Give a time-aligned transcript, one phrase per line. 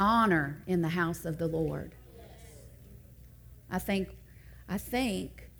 [0.00, 1.94] honor in the house of the Lord.
[3.70, 4.08] I think,
[4.68, 5.50] I think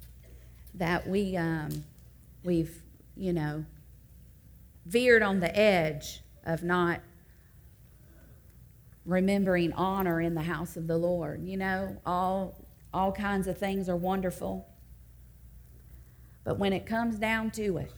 [0.74, 1.84] that we, um,
[2.42, 2.82] we've,
[3.16, 3.64] you know,
[4.86, 7.00] veered on the edge of not
[9.04, 11.44] remembering honor in the house of the Lord.
[11.44, 12.56] You know, all
[12.92, 14.66] all kinds of things are wonderful.
[16.44, 17.92] But when it comes down to it,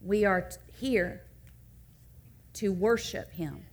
[0.00, 1.22] we are t- here
[2.54, 3.64] to worship him.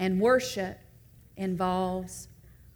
[0.00, 0.78] And worship
[1.36, 2.28] involves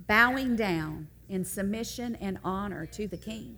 [0.07, 3.57] bowing down in submission and honor to the king.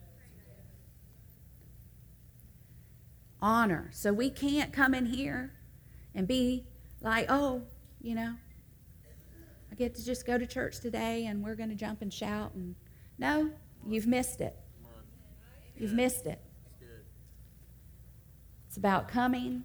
[3.43, 3.91] Honor.
[3.93, 5.53] So we can't come in here
[6.15, 6.65] and be
[7.01, 7.63] like, oh,
[8.01, 8.35] you know,
[9.73, 12.55] I get to just go to church today and we're going to jump and shout.
[12.55, 12.77] And
[13.19, 13.51] no,
[13.85, 14.57] you've missed it.
[15.77, 16.41] You've missed it.
[18.69, 19.65] It's about coming,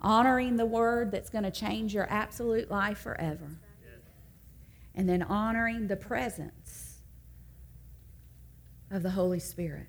[0.00, 3.58] honoring the word that's going to change your absolute life forever,
[4.94, 7.00] and then honoring the presence
[8.90, 9.88] of the Holy Spirit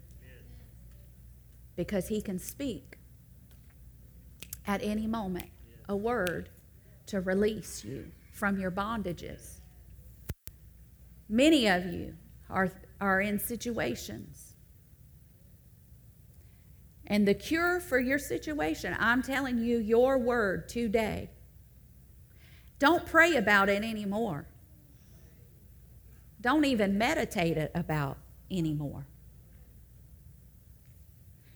[1.76, 2.98] because He can speak
[4.68, 5.50] at any moment
[5.88, 6.50] a word
[7.08, 9.62] to release you from your bondages.
[11.28, 12.16] Many of you
[12.50, 14.49] are, are in situations.
[17.10, 21.32] And the cure for your situation, I'm telling you your word today.
[22.78, 24.48] Don't pray about it anymore.
[26.40, 28.18] Don't even meditate it about
[28.52, 29.06] anymore.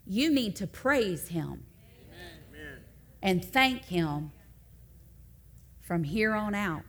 [0.06, 1.64] You need to praise Him
[3.22, 4.32] and thank Him
[5.80, 6.82] from here on out,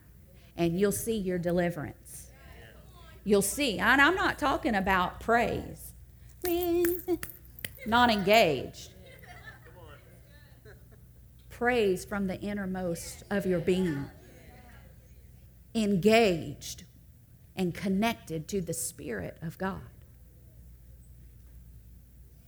[0.58, 2.32] and you'll see your deliverance.
[3.24, 3.80] You'll see.
[3.80, 5.94] And I'm not talking about praise,
[7.88, 8.92] not engaged.
[11.50, 14.06] Praise from the innermost of your being,
[15.74, 16.84] engaged
[17.56, 19.82] and connected to the Spirit of God.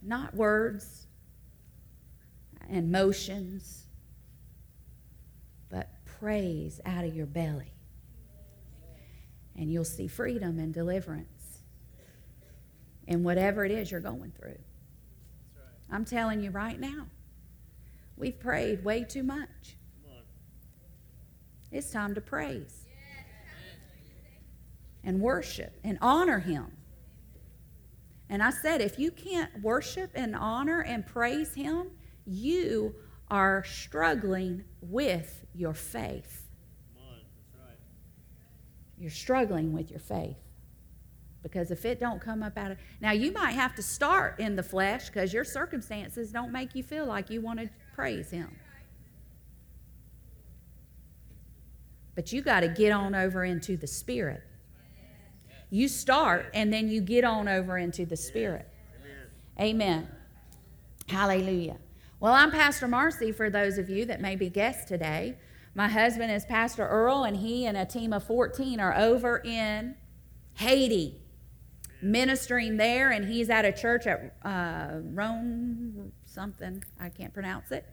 [0.02, 1.08] Not words,
[2.69, 3.86] and motions,
[5.69, 7.74] but praise out of your belly.
[9.56, 11.59] And you'll see freedom and deliverance
[13.08, 14.58] in whatever it is you're going through.
[15.92, 17.08] I'm telling you right now,
[18.18, 19.78] we've prayed way too much.
[21.72, 22.86] It's time to praise
[25.03, 26.72] and worship and honor Him.
[28.30, 31.92] And I said, if you can't worship and honor and praise Him,
[32.25, 32.96] you
[33.30, 36.44] are struggling with your faith.
[38.98, 40.38] You're struggling with your faith.
[41.44, 44.56] Because if it don't come up out of now you might have to start in
[44.56, 48.53] the flesh because your circumstances don't make you feel like you want to praise him.
[52.16, 54.42] But you got to get on over into the spirit.
[55.70, 58.68] You start and then you get on over into the spirit.
[59.59, 60.08] Amen.
[61.08, 61.78] Hallelujah.
[62.19, 65.38] Well, I'm Pastor Marcy for those of you that may be guests today.
[65.75, 69.96] My husband is Pastor Earl, and he and a team of 14 are over in
[70.56, 71.22] Haiti
[72.02, 77.85] ministering there, and he's at a church at uh, Rome something, I can't pronounce it,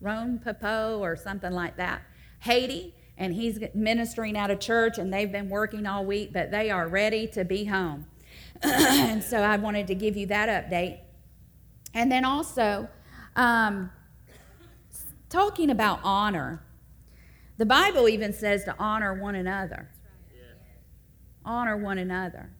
[0.00, 2.02] Rome Papo or something like that,
[2.40, 6.70] Haiti, and he's ministering at a church, and they've been working all week, but they
[6.70, 8.06] are ready to be home.
[8.62, 11.00] and so I wanted to give you that update.
[11.92, 12.88] And then also,
[13.36, 13.90] um,
[15.28, 16.62] talking about honor,
[17.58, 19.90] the Bible even says to honor one another.
[21.44, 22.50] Honor one another.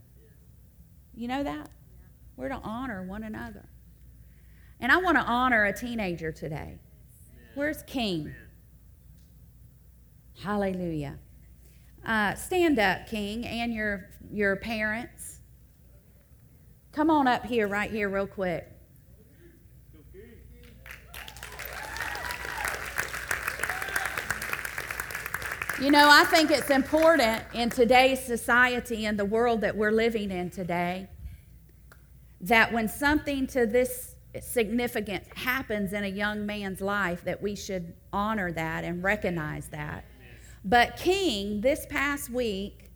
[1.14, 1.68] You know that?
[2.36, 3.68] We're to honor one another.
[4.80, 6.78] And I want to honor a teenager today.
[7.54, 8.34] Where's King?
[10.42, 11.18] Hallelujah.
[12.06, 15.40] Uh, stand up, King, and your, your parents.
[16.92, 18.66] Come on up here, right here, real quick.
[25.80, 30.30] You know, I think it's important in today's society and the world that we're living
[30.30, 31.08] in today
[32.42, 37.94] that when something to this significant happens in a young man's life that we should
[38.12, 40.04] honor that and recognize that.
[40.66, 42.90] But King this past week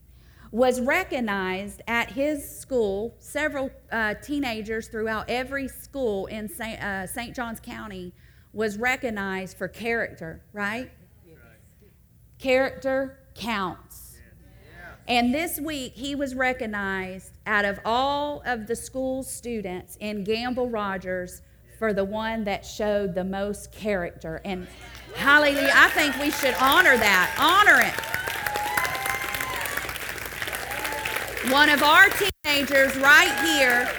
[0.53, 3.15] was recognized at his school.
[3.19, 6.79] Several uh, teenagers throughout every school in St.
[6.83, 7.35] Uh, St.
[7.35, 8.13] Johns County
[8.53, 10.91] was recognized for character, right?
[12.45, 14.19] Character counts.
[15.09, 20.69] And this week, he was recognized out of all of the school students in Gamble
[20.69, 21.41] Rogers
[21.79, 24.43] for the one that showed the most character.
[24.45, 24.67] And
[25.17, 27.35] hallelujah, I think we should honor that.
[27.41, 27.95] Honor it.
[31.51, 33.91] One of our teenagers right here,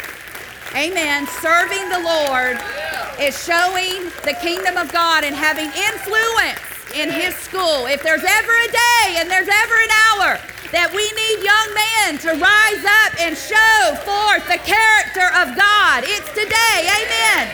[0.75, 2.59] amen, serving the Lord,
[3.19, 7.85] is showing the kingdom of God and having influence in his school.
[7.85, 10.39] If there's ever a day and there's ever an hour
[10.71, 16.07] that we need young men to rise up and show forth the character of God,
[16.07, 16.87] it's today.
[16.87, 17.51] Amen.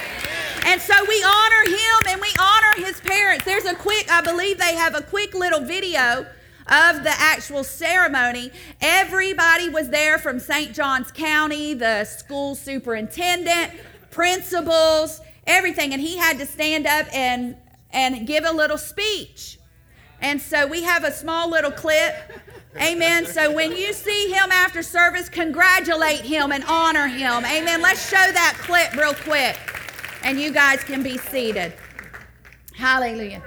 [0.66, 3.44] And so we honor him and we honor his parents.
[3.44, 6.26] There's a quick, I believe they have a quick little video
[6.68, 8.52] of the actual ceremony.
[8.80, 10.74] Everybody was there from St.
[10.74, 13.72] Johns County, the school superintendent,
[14.12, 15.94] principals, everything.
[15.94, 17.56] And he had to stand up and
[17.94, 19.60] and give a little speech.
[20.22, 22.16] And so we have a small little clip.
[22.80, 23.26] Amen.
[23.26, 27.44] So when you see him after service, congratulate him and honor him.
[27.46, 27.82] Amen.
[27.82, 29.58] Let's show that clip real quick.
[30.24, 31.74] And you guys can be seated.
[32.76, 33.42] Hallelujah.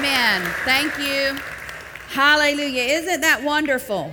[0.00, 0.42] Amen.
[0.64, 1.38] Thank you.
[2.08, 2.84] Hallelujah.
[2.84, 4.10] Isn't that wonderful?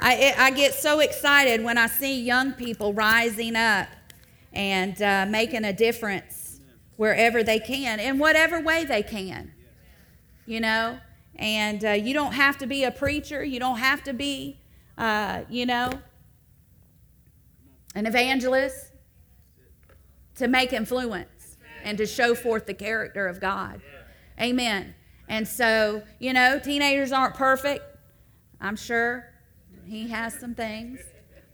[0.00, 3.88] I, I get so excited when I see young people rising up
[4.50, 6.58] and uh, making a difference
[6.96, 9.52] wherever they can, in whatever way they can.
[10.46, 10.98] You know?
[11.36, 14.58] And uh, you don't have to be a preacher, you don't have to be,
[14.96, 15.90] uh, you know,
[17.94, 18.86] an evangelist
[20.36, 23.82] to make influence and to show forth the character of God.
[24.42, 24.94] Amen.
[25.28, 27.84] And so, you know, teenagers aren't perfect.
[28.60, 29.32] I'm sure
[29.84, 31.00] he has some things.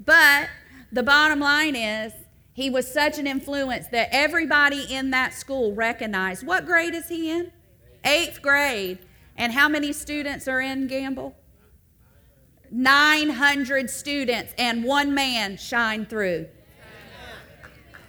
[0.05, 0.49] But
[0.91, 2.13] the bottom line is,
[2.55, 6.45] he was such an influence that everybody in that school recognized.
[6.45, 7.53] What grade is he in?
[8.05, 8.99] Eighth grade.
[9.37, 11.37] And how many students are in Gamble?
[12.71, 16.47] 900 students, and one man shined through.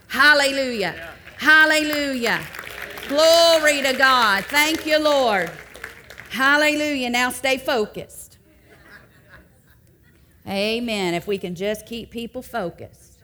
[0.07, 1.13] Hallelujah.
[1.37, 2.41] Hallelujah.
[3.07, 4.45] Glory to God.
[4.45, 5.51] Thank you, Lord.
[6.29, 7.09] Hallelujah.
[7.09, 8.37] Now stay focused.
[10.47, 11.13] Amen.
[11.13, 13.19] If we can just keep people focused,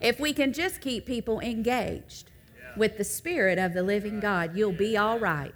[0.00, 2.30] if we can just keep people engaged
[2.76, 5.54] with the Spirit of the living God, you'll be all right.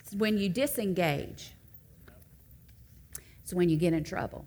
[0.00, 1.52] It's when you disengage,
[3.42, 4.46] it's when you get in trouble.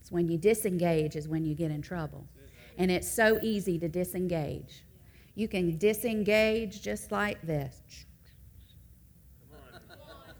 [0.00, 2.26] It's when you disengage, is when you get in trouble.
[2.78, 4.84] And it's so easy to disengage.
[5.36, 8.06] You can disengage just like this.
[9.50, 9.80] Come on.
[9.86, 10.34] Come on.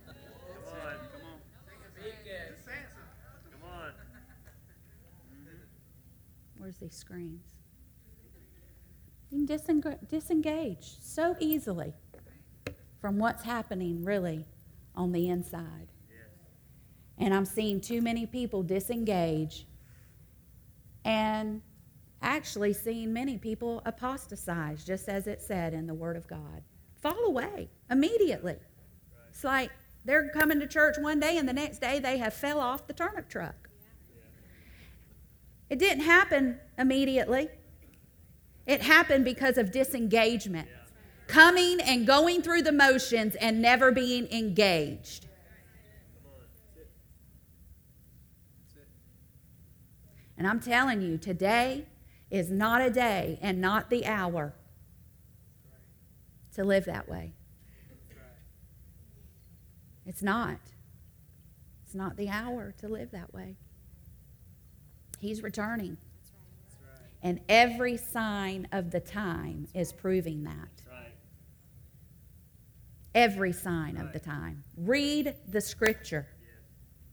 [3.61, 3.93] Come on.
[6.59, 7.45] Where's these screens?
[9.31, 11.93] You can disengage so easily
[12.99, 14.47] from what's happening really
[14.95, 15.93] on the inside.
[17.19, 19.67] And I'm seeing too many people disengage
[21.05, 21.61] and
[22.23, 26.63] actually seeing many people apostatize, just as it said in the Word of God.
[27.01, 28.57] Fall away immediately.
[29.31, 29.71] It's like
[30.05, 32.93] they're coming to church one day and the next day they have fell off the
[32.93, 33.69] turnip truck.
[35.69, 37.49] It didn't happen immediately.
[38.67, 40.69] It happened because of disengagement.
[41.27, 45.27] Coming and going through the motions and never being engaged.
[50.39, 51.87] And I'm telling you, today
[52.31, 54.55] is not a day and not the hour
[56.55, 57.33] to live that way.
[60.07, 60.59] It's not.
[61.85, 63.57] It's not the hour to live that way.
[65.19, 65.97] He's returning.
[67.23, 70.69] And every sign of the time is proving that.
[73.15, 74.63] Every sign of the time.
[74.77, 76.29] Read the scripture.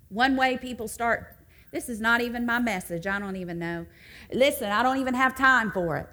[0.10, 1.38] One way people start,
[1.74, 3.08] this is not even my message.
[3.08, 3.88] I don't even know.
[4.32, 6.08] Listen, I don't even have time for it.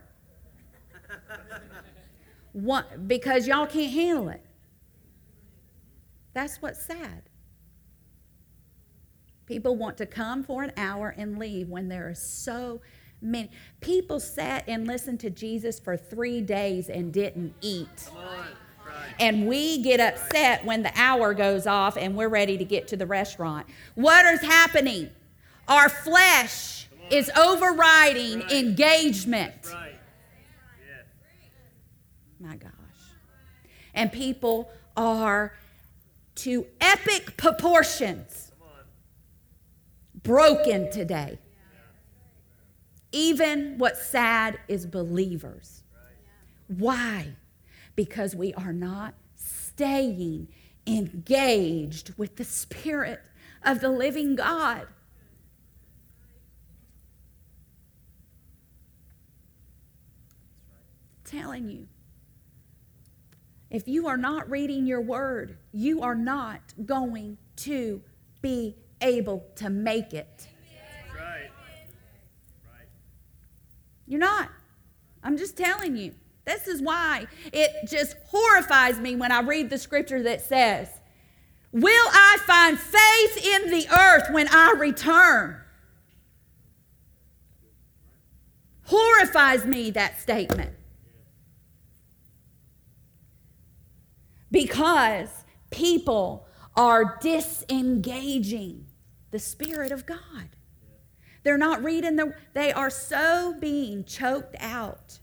[2.52, 4.42] One, because y'all can't handle it.
[6.32, 7.24] That's what's sad.
[9.44, 12.80] People want to come for an hour and leave when there are so
[13.20, 13.50] many.
[13.80, 18.08] People sat and listened to Jesus for three days and didn't eat.
[19.18, 22.96] And we get upset when the hour goes off and we're ready to get to
[22.96, 23.66] the restaurant.
[23.94, 25.10] What is happening?
[25.70, 28.52] Our flesh is overriding right.
[28.52, 29.54] engagement.
[29.72, 29.94] Right.
[32.40, 32.72] My gosh.
[33.94, 35.54] And people are
[36.36, 38.50] to epic proportions
[40.24, 41.38] broken today.
[43.12, 45.84] Even what's sad is believers.
[46.66, 47.34] Why?
[47.94, 50.48] Because we are not staying
[50.86, 53.20] engaged with the Spirit
[53.64, 54.88] of the living God.
[61.30, 61.86] Telling you.
[63.70, 68.02] If you are not reading your word, you are not going to
[68.42, 70.48] be able to make it.
[71.16, 71.50] Right.
[74.06, 74.50] You're not.
[75.22, 76.14] I'm just telling you.
[76.44, 80.88] This is why it just horrifies me when I read the scripture that says,
[81.72, 85.60] Will I find faith in the earth when I return?
[88.86, 90.72] Horrifies me that statement.
[94.50, 98.86] Because people are disengaging
[99.30, 100.50] the Spirit of God.
[101.42, 105.20] They're not reading the, they are so being choked out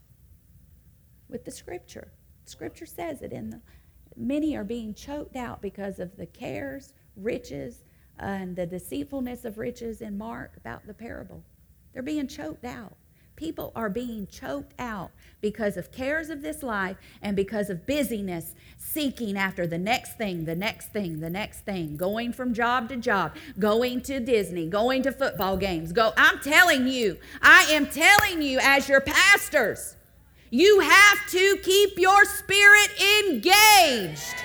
[1.29, 2.11] with the Scripture.
[2.45, 3.61] Scripture says it in the,
[4.15, 7.83] many are being choked out because of the cares, riches,
[8.19, 11.43] and the deceitfulness of riches in Mark about the parable.
[11.93, 12.95] They're being choked out.
[13.37, 18.55] People are being choked out because of cares of this life and because of busyness,
[18.79, 22.97] seeking after the next thing, the next thing, the next thing, going from job to
[22.97, 25.93] job, going to Disney, going to football games.
[25.93, 29.95] Go I'm telling you, I am telling you as your pastors,
[30.49, 32.89] you have to keep your spirit
[33.29, 34.43] engaged.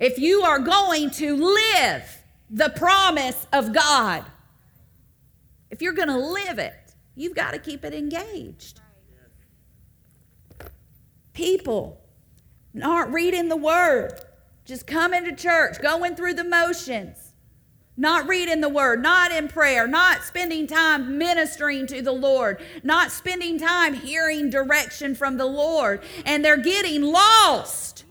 [0.00, 2.19] If you are going to live
[2.50, 4.24] the promise of God.
[5.70, 8.80] If you're going to live it, you've got to keep it engaged.
[11.32, 12.00] People
[12.82, 14.20] aren't reading the word,
[14.64, 17.32] just coming to church, going through the motions,
[17.96, 23.12] not reading the word, not in prayer, not spending time ministering to the Lord, not
[23.12, 28.04] spending time hearing direction from the Lord, and they're getting lost.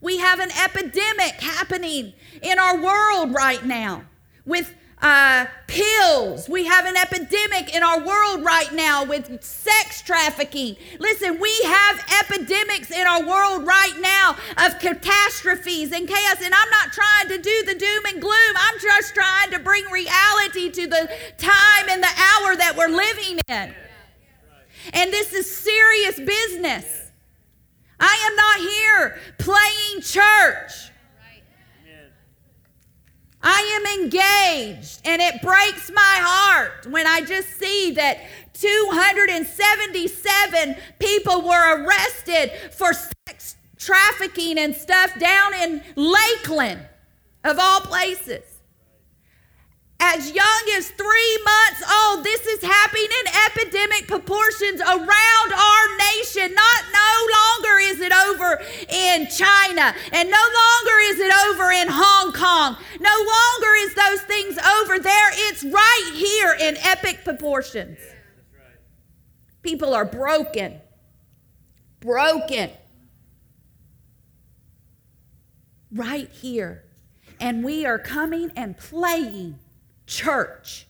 [0.00, 2.12] We have an epidemic happening
[2.42, 4.04] in our world right now
[4.44, 6.48] with uh, pills.
[6.48, 10.76] We have an epidemic in our world right now with sex trafficking.
[10.98, 14.36] Listen, we have epidemics in our world right now
[14.66, 16.42] of catastrophes and chaos.
[16.42, 19.84] And I'm not trying to do the doom and gloom, I'm just trying to bring
[19.90, 23.74] reality to the time and the hour that we're living in.
[24.94, 27.07] And this is serious business.
[28.00, 30.92] I am not here playing church.
[33.40, 38.18] I am engaged, and it breaks my heart when I just see that
[38.54, 46.80] 277 people were arrested for sex trafficking and stuff down in Lakeland,
[47.44, 48.42] of all places
[50.00, 52.24] as young as three months old.
[52.24, 56.54] This is happening in epidemic proportions around our nation.
[56.54, 61.88] Not no longer is it over in China, and no longer is it over in
[61.90, 62.76] Hong Kong.
[63.00, 65.30] No longer is those things over there.
[65.32, 67.98] It's right here in epic proportions.
[69.62, 70.80] People are broken.
[72.00, 72.70] Broken.
[75.90, 76.84] Right here.
[77.40, 79.58] And we are coming and playing
[80.08, 80.86] church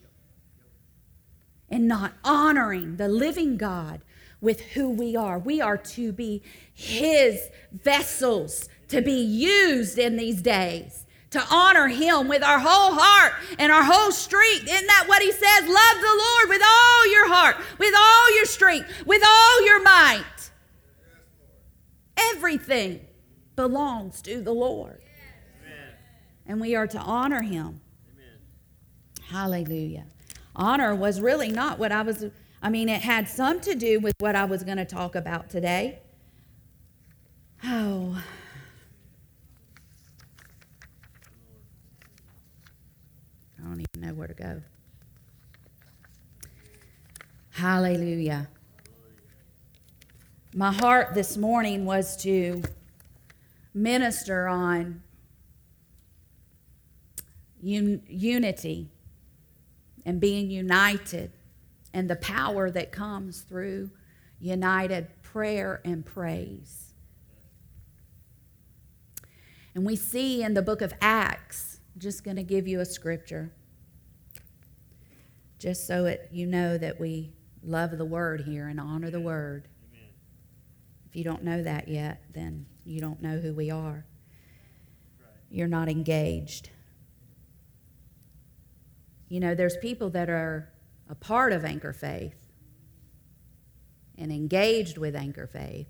[1.69, 4.01] and not honoring the living God
[4.41, 5.39] with who we are.
[5.39, 12.29] We are to be His vessels to be used in these days to honor him
[12.29, 14.67] with our whole heart and our whole strength.
[14.67, 15.61] Isn't that what he says?
[15.61, 20.51] Love the Lord with all your heart, with all your strength, with all your might.
[22.17, 23.01] Everything
[23.57, 25.03] belongs to the Lord.
[26.47, 27.83] And we are to honor him.
[29.31, 30.07] Hallelujah.
[30.57, 32.25] Honor was really not what I was,
[32.63, 35.51] I mean, it had some to do with what I was going to talk about
[35.51, 35.99] today.
[37.63, 38.23] Oh.
[43.59, 44.63] I don't even know where to go.
[47.51, 48.49] Hallelujah.
[50.55, 52.63] My heart this morning was to
[53.75, 55.03] minister on
[57.63, 58.89] un- unity
[60.09, 61.31] and being united
[61.93, 63.91] and the power that comes through
[64.41, 66.95] united prayer and praise.
[69.75, 73.53] And we see in the book of Acts, just going to give you a scripture,
[75.59, 79.69] just so it, you know that we love the word here and honor the word.
[79.93, 80.09] Amen.
[81.11, 84.07] If you don't know that yet, then you don't know who we are.
[85.21, 85.29] Right.
[85.51, 86.71] You're not engaged.
[89.29, 90.73] You know, there's people that are
[91.09, 92.51] a part of Anchor Faith
[94.17, 95.89] and engaged with Anchor Faith,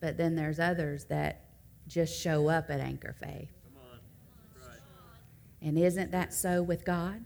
[0.00, 1.44] but then there's others that
[1.88, 3.50] just show up at Anchor Faith.
[5.60, 7.24] And isn't that so with God?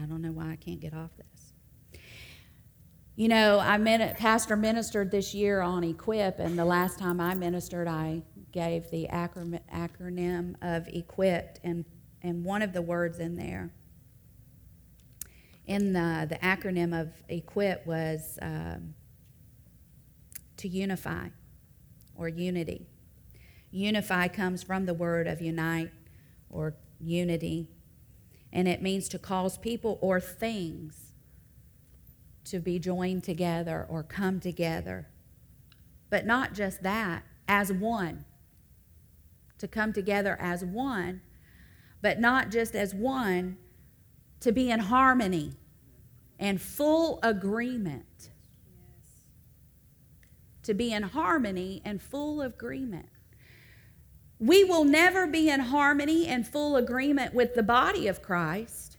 [0.00, 1.52] I don't know why I can't get off this.
[3.16, 3.78] You know, I
[4.18, 8.22] pastor ministered this year on Equip, and the last time I ministered, I
[8.56, 11.84] gave the acronym of equipped, and,
[12.22, 13.70] and one of the words in there,
[15.66, 18.94] in the, the acronym of equip, was um,
[20.56, 21.28] to unify
[22.14, 22.86] or unity.
[23.70, 25.90] Unify comes from the word of unite
[26.48, 27.68] or unity,
[28.54, 31.12] and it means to cause people or things
[32.44, 35.08] to be joined together or come together.
[36.08, 38.24] But not just that, as one
[39.58, 41.20] to come together as one,
[42.02, 43.56] but not just as one,
[44.40, 45.54] to be in harmony
[46.38, 48.30] and full agreement.
[50.64, 53.08] To be in harmony and full agreement.
[54.38, 58.98] We will never be in harmony and full agreement with the body of Christ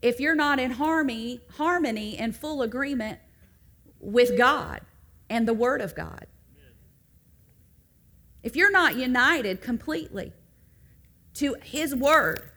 [0.00, 3.18] if you're not in harmony, harmony and full agreement
[4.00, 4.80] with God
[5.28, 6.26] and the Word of God
[8.48, 10.32] if you're not united completely
[11.34, 12.50] to His Word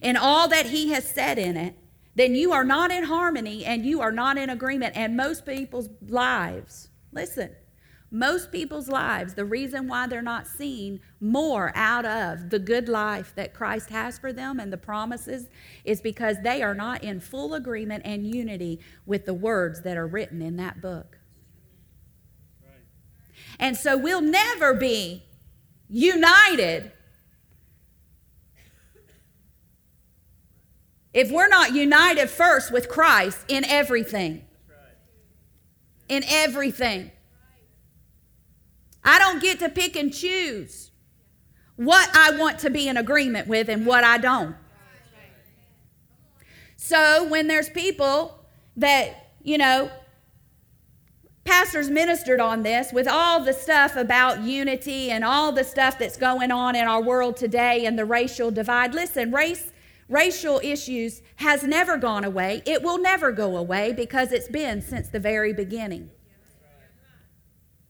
[0.00, 1.74] and all that He has said in it,
[2.14, 4.96] then you are not in harmony and you are not in agreement.
[4.96, 7.50] And most people's lives, listen,
[8.12, 13.32] most people's lives, the reason why they're not seeing more out of the good life
[13.34, 15.48] that Christ has for them and the promises
[15.84, 20.06] is because they are not in full agreement and unity with the words that are
[20.06, 21.19] written in that book.
[23.60, 25.22] And so we'll never be
[25.90, 26.92] united
[31.12, 34.46] if we're not united first with Christ in everything.
[36.08, 37.10] In everything.
[39.04, 40.90] I don't get to pick and choose
[41.76, 44.56] what I want to be in agreement with and what I don't.
[46.76, 48.42] So when there's people
[48.76, 49.90] that, you know,
[51.44, 56.16] pastors ministered on this with all the stuff about unity and all the stuff that's
[56.16, 58.94] going on in our world today and the racial divide.
[58.94, 59.72] Listen, race
[60.08, 62.62] racial issues has never gone away.
[62.66, 66.10] It will never go away because it's been since the very beginning.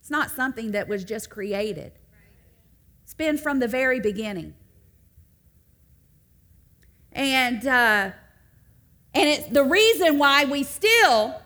[0.00, 1.92] It's not something that was just created.
[3.04, 4.54] It's been from the very beginning.
[7.12, 8.10] And uh,
[9.12, 11.40] and it's the reason why we still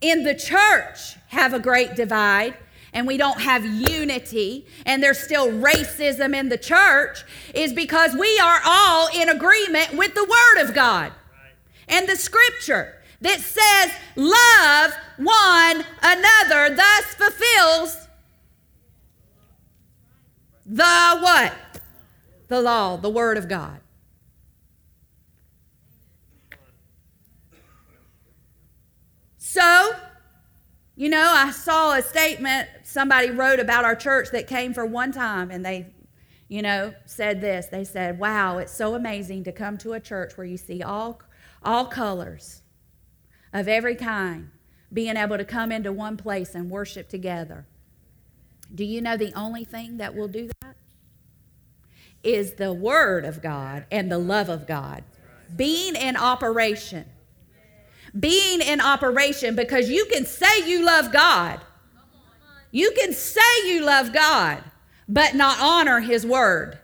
[0.00, 2.54] in the church have a great divide
[2.92, 8.38] and we don't have unity and there's still racism in the church is because we
[8.38, 11.12] are all in agreement with the Word of God
[11.88, 18.08] and the Scripture that says, Love one another, thus fulfills
[20.64, 21.54] the what?
[22.48, 23.80] The law, the Word of God.
[29.58, 29.92] So,
[30.94, 35.10] you know, I saw a statement somebody wrote about our church that came for one
[35.10, 35.92] time and they,
[36.46, 37.66] you know, said this.
[37.66, 41.20] They said, Wow, it's so amazing to come to a church where you see all,
[41.64, 42.62] all colors
[43.52, 44.50] of every kind
[44.92, 47.66] being able to come into one place and worship together.
[48.72, 50.76] Do you know the only thing that will do that?
[52.22, 55.02] Is the Word of God and the love of God
[55.56, 57.06] being in operation.
[58.18, 61.60] Being in operation because you can say you love God.
[62.70, 64.62] You can say you love God,
[65.08, 66.78] but not honor His Word.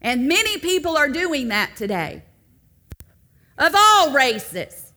[0.00, 2.22] And many people are doing that today.
[3.58, 4.92] Of all races.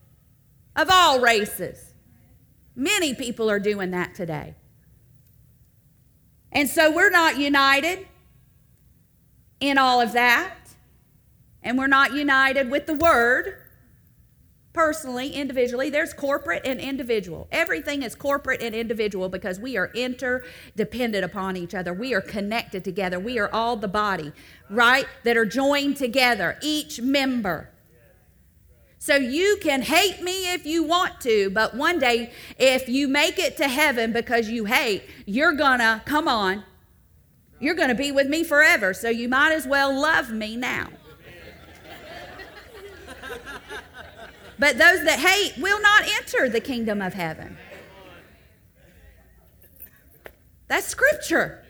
[0.75, 1.93] Of all races.
[2.75, 4.55] Many people are doing that today.
[6.51, 8.07] And so we're not united
[9.59, 10.55] in all of that.
[11.63, 13.55] And we're not united with the Word
[14.79, 15.89] personally, individually.
[15.89, 17.49] There's corporate and individual.
[17.51, 21.93] Everything is corporate and individual because we are interdependent upon each other.
[21.93, 23.19] We are connected together.
[23.19, 24.31] We are all the body,
[24.69, 25.05] right?
[25.25, 27.69] That are joined together, each member.
[28.99, 33.37] So you can hate me if you want to, but one day, if you make
[33.37, 36.63] it to heaven because you hate, you're gonna, come on,
[37.59, 38.93] you're gonna be with me forever.
[38.93, 40.87] So you might as well love me now.
[44.59, 47.57] But those that hate will not enter the kingdom of heaven.
[50.67, 51.63] That's scripture.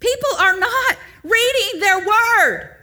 [0.00, 2.76] People are not reading their word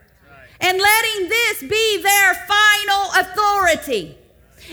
[0.61, 4.17] and letting this be their final authority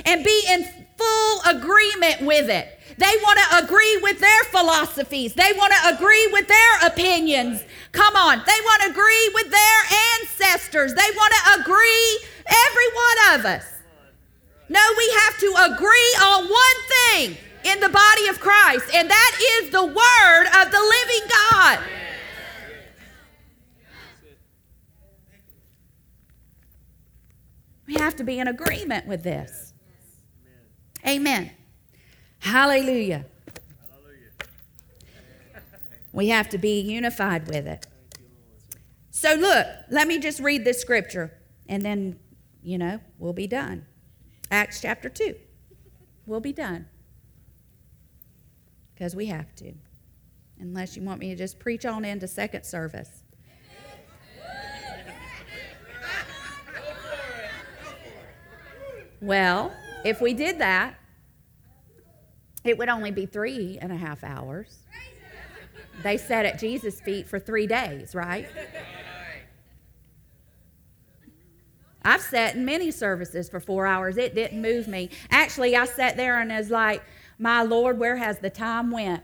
[0.04, 0.64] and be in
[0.96, 2.78] full agreement with it.
[2.98, 5.32] They want to agree with their philosophies.
[5.34, 7.62] They want to agree with their opinions.
[7.92, 8.38] Come on.
[8.38, 9.80] They want to agree with their
[10.20, 10.94] ancestors.
[10.94, 13.79] They want to agree, every one of us.
[14.70, 19.38] No, we have to agree on one thing in the body of Christ, and that
[19.60, 21.78] is the word of the living God.
[27.88, 29.72] We have to be in agreement with this.
[31.04, 31.50] Amen.
[32.38, 33.26] Hallelujah.
[36.12, 37.88] We have to be unified with it.
[39.10, 41.36] So, look, let me just read this scripture
[41.68, 42.20] and then,
[42.62, 43.86] you know, we'll be done.
[44.50, 45.34] Acts chapter 2.
[46.26, 46.86] We'll be done.
[48.94, 49.72] Because we have to.
[50.58, 53.22] Unless you want me to just preach on into second service.
[59.20, 59.72] Well,
[60.04, 60.94] if we did that,
[62.64, 64.78] it would only be three and a half hours.
[66.02, 68.48] They sat at Jesus' feet for three days, right?
[72.02, 74.16] I've sat in many services for four hours.
[74.16, 75.10] It didn't move me.
[75.30, 77.02] Actually, I sat there and was like,
[77.38, 79.22] My Lord, where has the time went?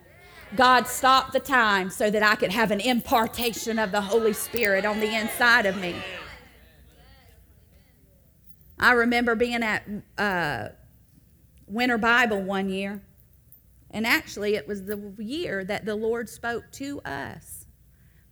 [0.55, 4.85] God stopped the time so that I could have an impartation of the Holy Spirit
[4.85, 5.97] on the inside of me.
[8.79, 9.83] I remember being at
[10.19, 10.69] uh,
[11.67, 13.03] Winter Bible one year,
[13.91, 17.67] and actually, it was the year that the Lord spoke to us,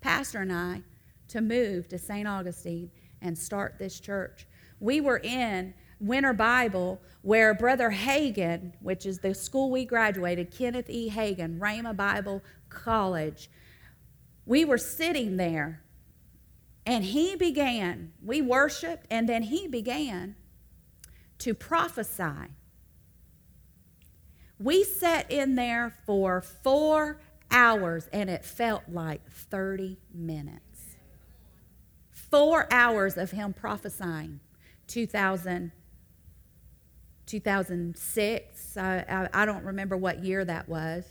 [0.00, 0.83] Pastor and I,
[1.28, 2.28] to move to St.
[2.28, 2.90] Augustine
[3.24, 4.46] and start this church.
[4.78, 10.90] We were in Winter Bible where Brother Hagin, which is the school we graduated, Kenneth
[10.90, 11.10] E.
[11.10, 13.50] Hagin, Rhema Bible College,
[14.46, 15.82] we were sitting there
[16.87, 20.37] and he began, we worshiped, and then he began
[21.38, 22.50] to prophesy.
[24.58, 30.63] We sat in there for four hours and it felt like 30 minutes.
[32.35, 34.40] Four hours of him prophesying
[34.88, 35.70] 2000,
[37.27, 38.77] 2006.
[38.77, 41.05] I, I, I don't remember what year that was.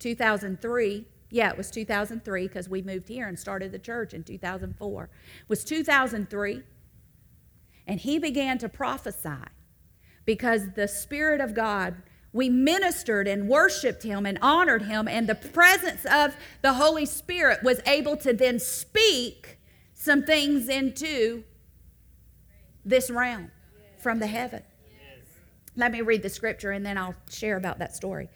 [0.00, 5.04] 2003 yeah, it was 2003 because we moved here and started the church in 2004.
[5.04, 5.10] It
[5.48, 6.62] was 2003.
[7.86, 9.30] And he began to prophesy
[10.24, 15.36] because the Spirit of God, we ministered and worshiped him and honored him, and the
[15.36, 19.58] presence of the Holy Spirit was able to then speak
[20.04, 21.42] some things into
[22.84, 23.50] this realm
[23.98, 24.62] from the heaven.
[25.76, 28.28] Let me read the scripture and then I'll share about that story.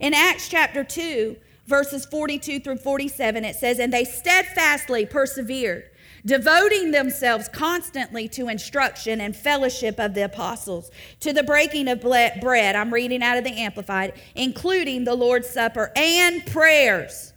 [0.00, 5.90] In Acts chapter 2, verses 42 through 47, it says, And they steadfastly persevered,
[6.24, 12.74] devoting themselves constantly to instruction and fellowship of the apostles, to the breaking of bread.
[12.74, 17.34] I'm reading out of the Amplified, including the Lord's Supper and prayers.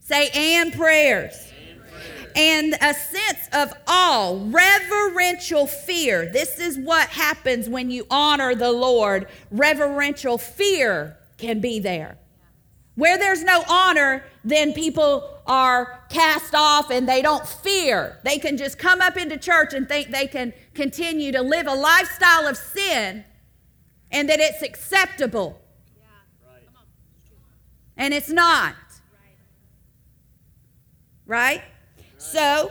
[0.00, 1.50] Say, and prayers
[2.36, 6.30] and a sense of awe, reverential fear.
[6.32, 9.28] This is what happens when you honor the Lord.
[9.50, 12.18] Reverential fear can be there.
[12.94, 18.18] Where there's no honor, then people are cast off and they don't fear.
[18.24, 21.74] They can just come up into church and think they can continue to live a
[21.74, 23.24] lifestyle of sin
[24.10, 25.60] and that it's acceptable.
[27.96, 28.74] And it's not.
[31.26, 31.62] Right?
[32.20, 32.70] So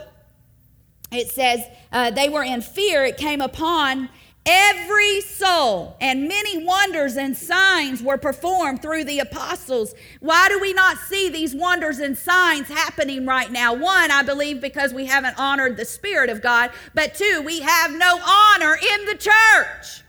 [1.11, 3.03] it says uh, they were in fear.
[3.03, 4.09] It came upon
[4.45, 9.95] every soul, and many wonders and signs were performed through the apostles.
[10.19, 13.73] Why do we not see these wonders and signs happening right now?
[13.73, 17.91] One, I believe because we haven't honored the Spirit of God, but two, we have
[17.91, 20.03] no honor in the church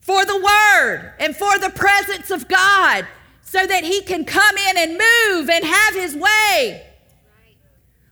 [0.00, 3.06] for the Word and for the presence of God
[3.48, 6.86] so that He can come in and move and have His way.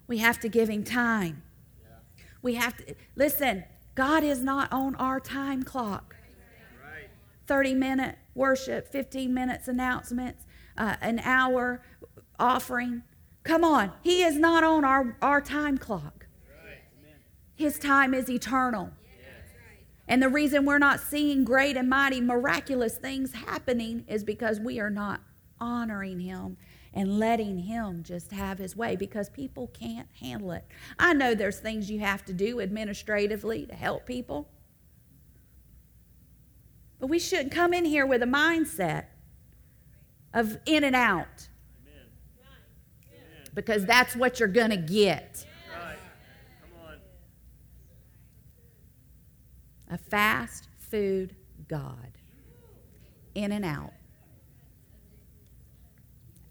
[0.06, 1.42] We have to give Him time.
[2.40, 6.16] We have to listen, God is not on our time clock.
[7.46, 10.44] 30 minute worship, 15 minutes announcements,
[10.76, 11.82] uh, an hour
[12.38, 13.02] offering.
[13.44, 16.26] Come on, He is not on our, our time clock.
[17.54, 18.90] His time is eternal.
[20.08, 24.78] And the reason we're not seeing great and mighty, miraculous things happening is because we
[24.78, 25.20] are not
[25.60, 26.56] honoring Him
[26.94, 30.64] and letting Him just have His way because people can't handle it.
[30.98, 34.48] I know there's things you have to do administratively to help people,
[37.00, 39.06] but we shouldn't come in here with a mindset
[40.32, 41.48] of in and out
[43.54, 45.46] because that's what you're going to get.
[49.90, 51.34] A fast food
[51.68, 52.12] God.
[53.34, 53.92] In and out.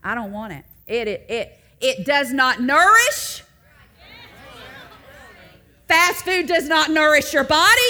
[0.04, 0.66] I don't want it.
[0.88, 3.44] It, it, it, it does not nourish.
[5.88, 7.82] Fast food does not nourish your body.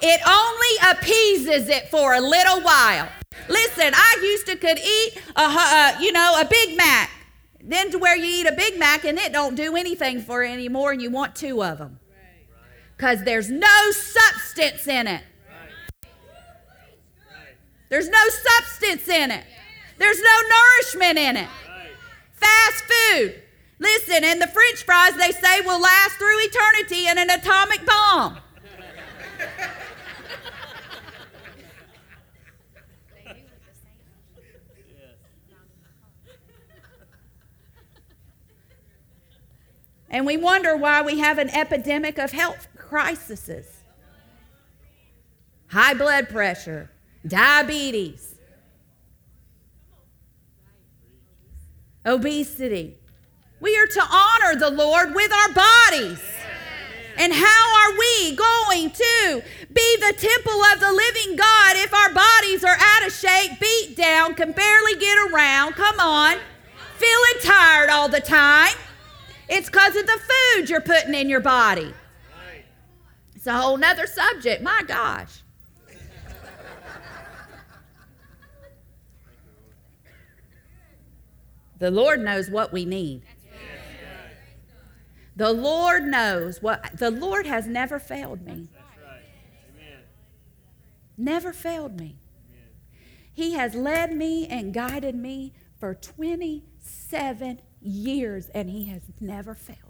[0.00, 3.08] It only appeases it for a little while.
[3.48, 7.10] Listen, I used to could eat a, uh, you know, a Big Mac.
[7.62, 10.92] Then to where you eat a Big Mac and it don't do anything for anymore
[10.92, 11.98] and you want two of them.
[13.04, 15.22] Because there's no substance in it.
[17.90, 19.44] There's no substance in it.
[19.98, 21.48] There's no nourishment in it.
[22.32, 23.42] Fast food.
[23.78, 28.38] Listen, and the french fries they say will last through eternity in an atomic bomb.
[40.08, 43.74] and we wonder why we have an epidemic of health crises
[45.74, 46.88] high blood pressure,
[47.26, 48.36] diabetes,
[52.06, 52.96] obesity.
[53.60, 56.20] We are to honor the Lord with our bodies.
[57.16, 59.42] And how are we going to
[59.72, 63.96] be the temple of the living God if our bodies are out of shape, beat
[63.96, 65.74] down, can barely get around?
[65.74, 66.36] Come on.
[66.96, 68.74] Feeling tired all the time.
[69.48, 71.94] It's because of the food you're putting in your body.
[73.44, 74.62] It's a whole nother subject.
[74.62, 75.42] My gosh.
[81.78, 83.20] The Lord knows what we need.
[85.36, 88.70] The Lord knows what the Lord has never failed me.
[91.18, 92.16] Never failed me.
[93.34, 99.83] He has led me and guided me for 27 years and he has never failed.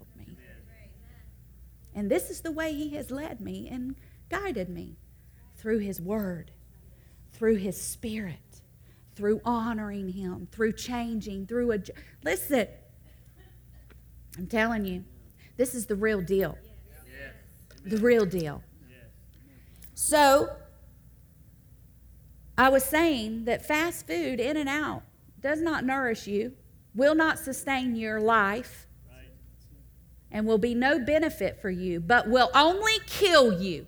[1.95, 3.95] And this is the way he has led me and
[4.29, 4.97] guided me
[5.55, 6.51] through his word,
[7.31, 8.55] through his spirit
[9.15, 11.79] through honoring Him, through changing, through a.
[12.23, 12.67] Listen,
[14.37, 15.03] I'm telling you,
[15.57, 16.57] this is the real deal.
[17.85, 18.63] The real deal.
[19.93, 20.49] So,
[22.57, 25.03] I was saying that fast food, in and out,
[25.39, 26.53] does not nourish you,
[26.93, 28.84] will not sustain your life,
[30.31, 33.85] and will be no benefit for you, but will only kill you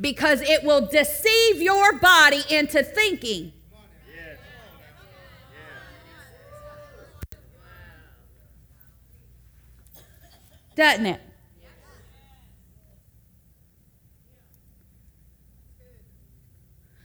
[0.00, 3.52] because it will deceive your body into thinking
[10.76, 11.20] doesn't it?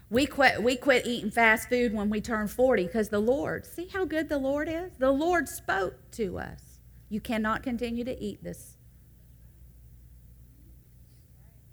[0.10, 3.88] We quit, we quit eating fast food when we turned 40 because the Lord, see
[3.88, 4.92] how good the Lord is?
[5.00, 6.71] The Lord spoke to us.
[7.12, 8.78] You cannot continue to eat this.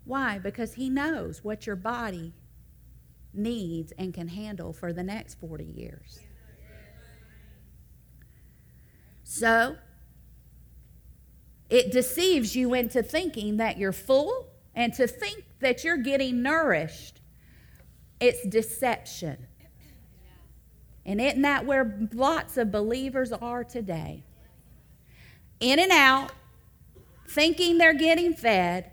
[0.04, 0.40] Why?
[0.40, 2.32] Because He knows what your body
[3.32, 6.18] needs and can handle for the next 40 years.
[9.22, 9.76] So,
[11.70, 17.20] it deceives you into thinking that you're full and to think that you're getting nourished.
[18.18, 19.46] It's deception.
[21.06, 24.24] And isn't that where lots of believers are today?
[25.60, 26.30] In and out,
[27.28, 28.90] thinking they're getting fed,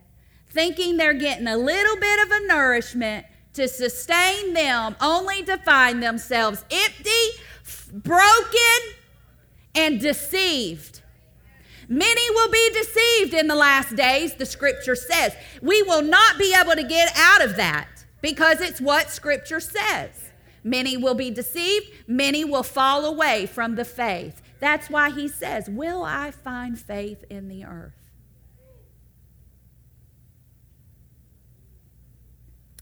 [0.50, 6.02] thinking they're getting a little bit of a nourishment to sustain them, only to find
[6.02, 7.12] themselves empty,
[7.94, 8.96] broken,
[9.74, 11.02] and deceived.
[11.88, 15.36] Many will be deceived in the last days, the scripture says.
[15.62, 17.88] We will not be able to get out of that
[18.22, 20.32] because it's what scripture says.
[20.64, 24.42] Many will be deceived, many will fall away from the faith.
[24.66, 27.94] That's why he says, Will I find faith in the earth?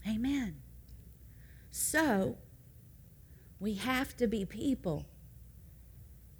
[0.08, 0.62] Amen.
[1.70, 2.38] So,
[3.60, 5.04] we have to be people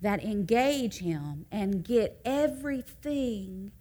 [0.00, 3.72] that engage Him and get everything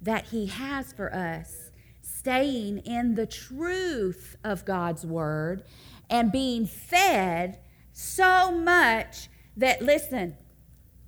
[0.00, 5.64] that He has for us, staying in the truth of God's Word
[6.08, 7.58] and being fed
[7.92, 10.36] so much that, listen,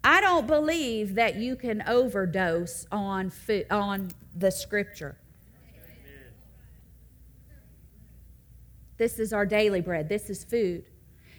[0.04, 5.16] I don't believe that you can overdose on, food, on the Scripture.
[8.96, 10.08] This is our daily bread.
[10.08, 10.84] This is food.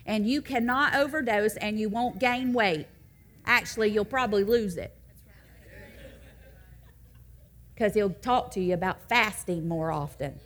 [0.05, 2.87] And you cannot overdose and you won't gain weight.
[3.45, 4.95] Actually, you'll probably lose it.
[7.73, 10.39] Because he'll talk to you about fasting more often.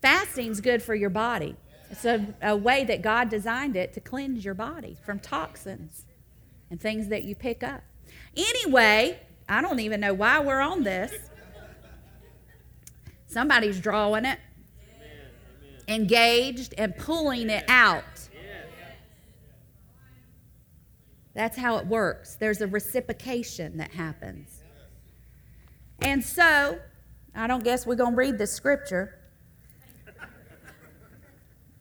[0.00, 1.56] Fasting's good for your body.
[1.90, 6.06] It's a, a, way that God designed it to cleanse your body from toxins
[6.70, 7.82] and things that you pick up.
[8.36, 11.12] Anyway, I don't even know why we're on this.
[13.26, 14.38] Somebody's drawing it,
[15.88, 18.04] engaged, and pulling it out.
[21.34, 22.36] That's how it works.
[22.36, 24.62] There's a reciprocation that happens.
[26.02, 26.78] And so,
[27.34, 29.19] I don't guess we're going to read the scripture.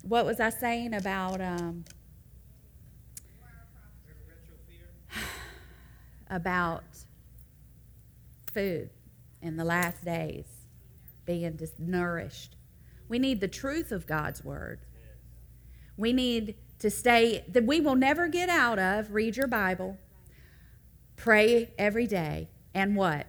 [0.10, 1.86] What was I saying about um,
[6.30, 6.84] about
[8.54, 8.89] food
[9.41, 10.45] in the last days?
[11.30, 12.56] being nourished.
[13.08, 14.80] We need the truth of God's word.
[15.95, 20.00] We need to stay that we will never get out of read your Bible,
[21.17, 23.28] pray every day, and what?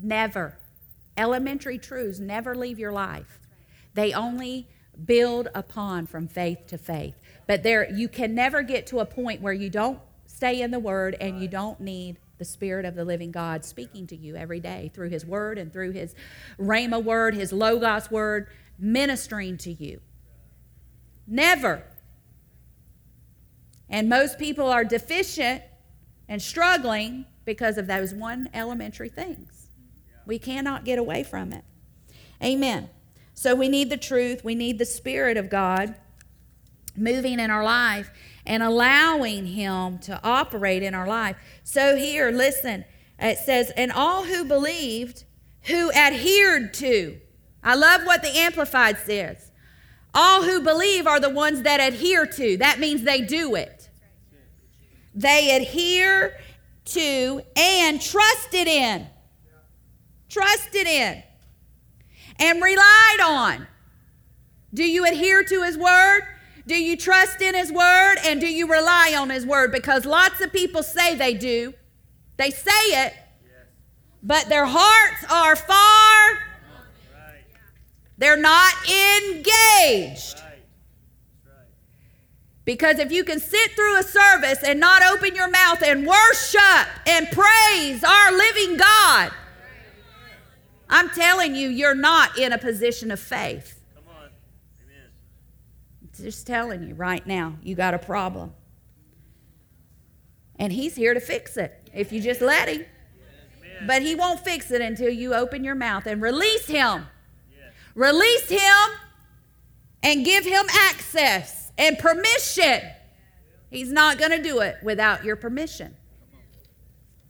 [0.00, 0.56] Never.
[1.16, 3.40] Elementary truths never leave your life.
[3.94, 4.68] They only
[5.04, 7.14] build upon from faith to faith.
[7.46, 10.78] But there you can never get to a point where you don't stay in the
[10.78, 14.60] word and you don't need the Spirit of the living God speaking to you every
[14.60, 16.14] day through His Word and through His
[16.58, 20.00] Rhema Word, His Logos Word, ministering to you.
[21.26, 21.84] Never.
[23.88, 25.62] And most people are deficient
[26.28, 29.68] and struggling because of those one elementary things.
[30.26, 31.64] We cannot get away from it.
[32.42, 32.88] Amen.
[33.34, 35.94] So we need the truth, we need the Spirit of God
[36.96, 38.10] moving in our life
[38.46, 41.36] and allowing Him to operate in our life.
[41.64, 42.84] So here, listen,
[43.18, 45.24] it says, and all who believed,
[45.62, 47.18] who adhered to.
[47.62, 49.50] I love what the Amplified says.
[50.14, 52.56] All who believe are the ones that adhere to.
[52.58, 53.88] That means they do it.
[55.14, 56.38] They adhere
[56.86, 59.06] to and trusted in.
[60.28, 61.22] Trusted in.
[62.38, 63.66] And relied on.
[64.72, 66.22] Do you adhere to his word?
[66.66, 69.70] Do you trust in His Word and do you rely on His Word?
[69.70, 71.74] Because lots of people say they do.
[72.36, 73.14] They say it,
[74.22, 76.38] but their hearts are far.
[78.16, 80.40] They're not engaged.
[82.64, 86.88] Because if you can sit through a service and not open your mouth and worship
[87.06, 89.32] and praise our living God,
[90.94, 93.80] I'm telling you, you're not in a position of faith.
[93.96, 94.28] Come on.
[94.80, 95.08] Amen.
[96.16, 98.52] Just telling you right now, you got a problem.
[100.54, 102.84] And he's here to fix it if you just let him.
[103.88, 107.08] But he won't fix it until you open your mouth and release him.
[107.96, 108.96] Release him
[110.04, 112.82] and give him access and permission.
[113.68, 115.96] He's not going to do it without your permission.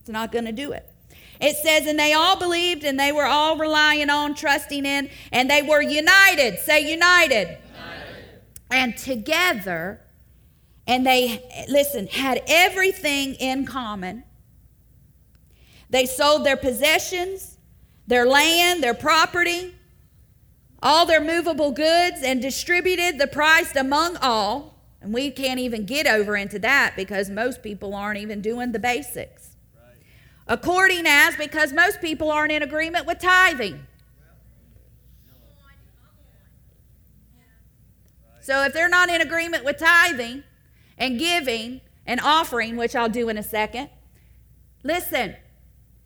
[0.01, 0.94] He's not going to do it.
[1.41, 5.51] It says, and they all believed and they were all relying on, trusting in, and
[5.51, 6.59] they were united.
[6.61, 7.59] Say united
[8.71, 10.01] and together,
[10.87, 14.25] and they, listen, had everything in common.
[15.91, 17.59] They sold their possessions,
[18.07, 19.75] their land, their property,
[20.83, 24.75] all their movable goods, and distributed the price among all.
[25.01, 28.79] And we can't even get over into that because most people aren't even doing the
[28.79, 29.44] basics.
[30.47, 33.87] According as, because most people aren't in agreement with tithing.
[38.41, 40.45] So if they're not in agreement with tithing,
[40.99, 43.89] and giving and offering, which I'll do in a second,
[44.83, 45.37] listen,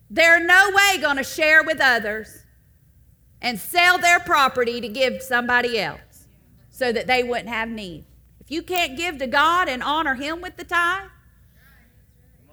[0.09, 2.45] they're no way going to share with others
[3.41, 6.27] and sell their property to give somebody else
[6.69, 8.05] so that they wouldn't have need.
[8.39, 11.09] If you can't give to God and honor Him with the tithe,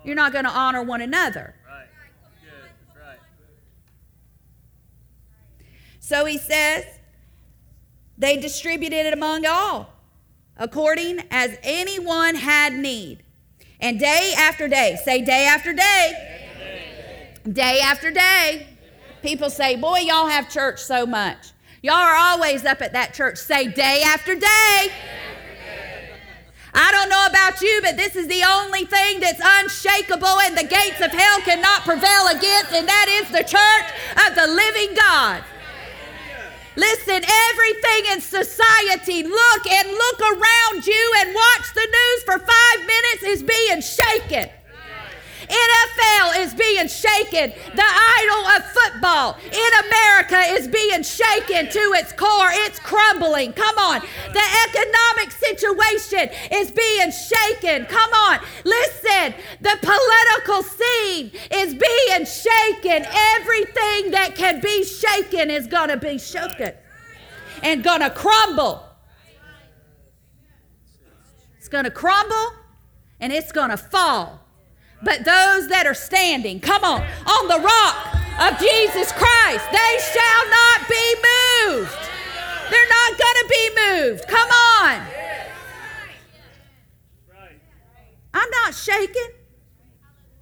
[0.05, 1.55] you're not going to honor one another.
[1.67, 1.87] Right.
[2.45, 2.71] Good.
[2.87, 3.19] That's right.
[6.07, 6.85] So he says,
[8.17, 9.91] they distributed it among all,
[10.57, 13.25] according as anyone had need.
[13.81, 16.61] And day after day, say day after day,
[17.53, 18.69] day after day.
[19.21, 21.51] People say, Boy, y'all have church so much.
[21.83, 23.37] Y'all are always up at that church.
[23.39, 24.93] Say day after day.
[26.73, 30.69] I don't know about you, but this is the only thing that's unshakable and the
[30.69, 35.43] gates of hell cannot prevail against, and that is the church of the living God.
[36.77, 42.87] Listen, everything in society, look and look around you and watch the news for five
[42.87, 44.51] minutes is being shaken.
[45.49, 47.53] NFL is being shaken.
[47.75, 52.51] The idol of football in America is being shaken to its core.
[52.53, 53.53] It's crumbling.
[53.53, 54.01] Come on.
[54.33, 57.87] The economic situation is being shaken.
[57.87, 58.41] Come on.
[58.65, 59.35] Listen.
[59.61, 63.07] The political scene is being shaken.
[63.37, 66.73] Everything that can be shaken is going to be shaken
[67.63, 68.83] and going to crumble.
[71.59, 72.53] It's going to crumble
[73.21, 74.46] and it's going to fall.
[75.03, 80.51] But those that are standing, come on, on the rock of Jesus Christ, they shall
[80.51, 81.99] not be moved.
[82.71, 84.29] They're not going to be moved.
[84.29, 85.03] Come on.
[88.35, 89.29] I'm not shaken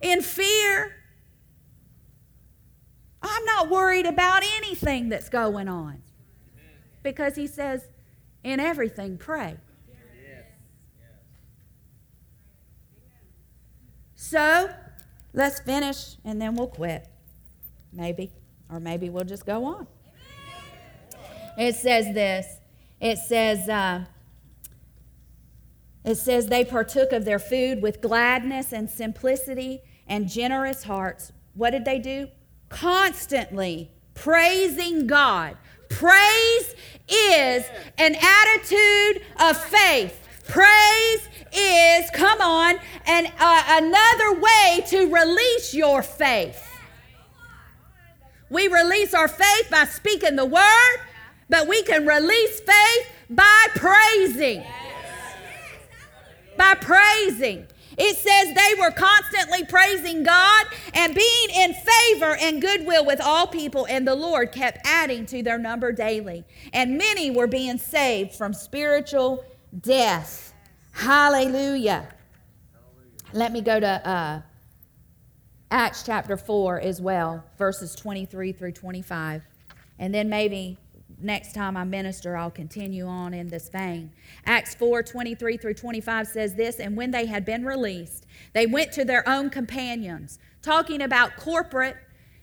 [0.00, 0.96] in fear.
[3.22, 6.02] I'm not worried about anything that's going on.
[7.02, 7.88] Because he says,
[8.42, 9.56] in everything, pray.
[14.34, 14.68] So
[15.32, 17.06] let's finish and then we'll quit.
[17.92, 18.32] Maybe.
[18.68, 19.86] Or maybe we'll just go on.
[21.56, 22.44] It says this
[23.00, 24.06] it says, uh,
[26.04, 31.30] it says they partook of their food with gladness and simplicity and generous hearts.
[31.52, 32.26] What did they do?
[32.68, 35.56] Constantly praising God.
[35.88, 36.74] Praise
[37.06, 37.64] is
[37.98, 40.23] an attitude of faith.
[40.46, 42.76] Praise is, come on,
[43.06, 46.62] and uh, another way to release your faith.
[48.50, 51.00] We release our faith by speaking the word,
[51.48, 54.62] but we can release faith by praising.
[56.56, 57.66] By praising.
[57.96, 63.46] It says they were constantly praising God and being in favor and goodwill with all
[63.46, 66.44] people, and the Lord kept adding to their number daily.
[66.72, 69.44] And many were being saved from spiritual
[69.80, 70.54] death.
[70.92, 72.08] Hallelujah.
[73.32, 74.42] Let me go to uh,
[75.70, 79.42] Acts chapter 4 as well, verses 23 through 25.
[79.98, 80.78] And then maybe
[81.20, 84.12] next time I minister, I'll continue on in this vein.
[84.46, 88.92] Acts 4 23 through 25 says this And when they had been released, they went
[88.92, 91.96] to their own companions, talking about corporate,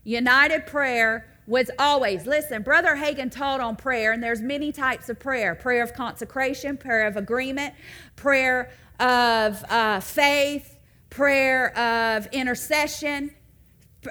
[0.04, 5.20] united prayer was always listen brother Hagin taught on prayer and there's many types of
[5.20, 5.56] prayer.
[5.56, 7.74] Prayer of consecration prayer of agreement
[8.16, 10.78] prayer of uh, faith
[11.10, 13.32] prayer of intercession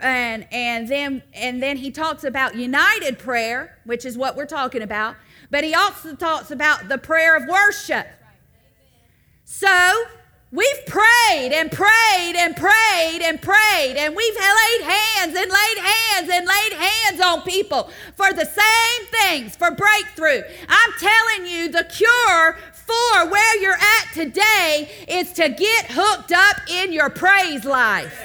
[0.03, 4.83] and and then and then he talks about united prayer which is what we're talking
[4.83, 5.17] about
[5.51, 8.07] but he also talks about the prayer of worship.
[9.45, 10.05] So
[10.53, 16.31] we've prayed and prayed and prayed and prayed and we've laid hands and laid hands
[16.33, 21.85] and laid hands on people for the same things for breakthrough i'm telling you the
[21.85, 28.21] cure for where you're at today is to get hooked up in your praise life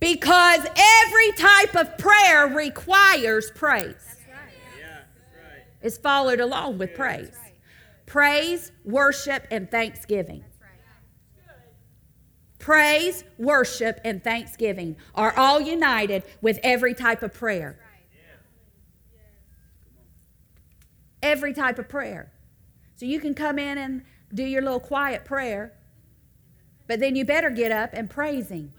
[0.00, 4.16] Because every type of prayer requires praise.
[5.82, 7.32] It's followed along with praise.
[8.08, 10.42] Praise, worship, and thanksgiving.
[12.58, 17.78] Praise, worship, and thanksgiving are all united with every type of prayer.
[21.22, 22.32] Every type of prayer.
[22.96, 24.02] So you can come in and
[24.32, 25.74] do your little quiet prayer,
[26.86, 28.72] but then you better get up and praise Him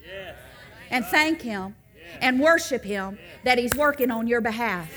[0.90, 1.76] and thank Him
[2.20, 4.92] and worship Him that He's working on your behalf.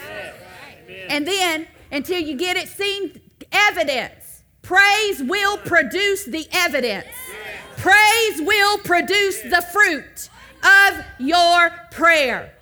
[1.11, 3.21] And then, until you get it seen
[3.53, 4.22] evidence,
[4.63, 7.07] praise will produce the evidence.
[7.77, 10.31] Praise will produce the fruit
[10.63, 12.55] of your prayer.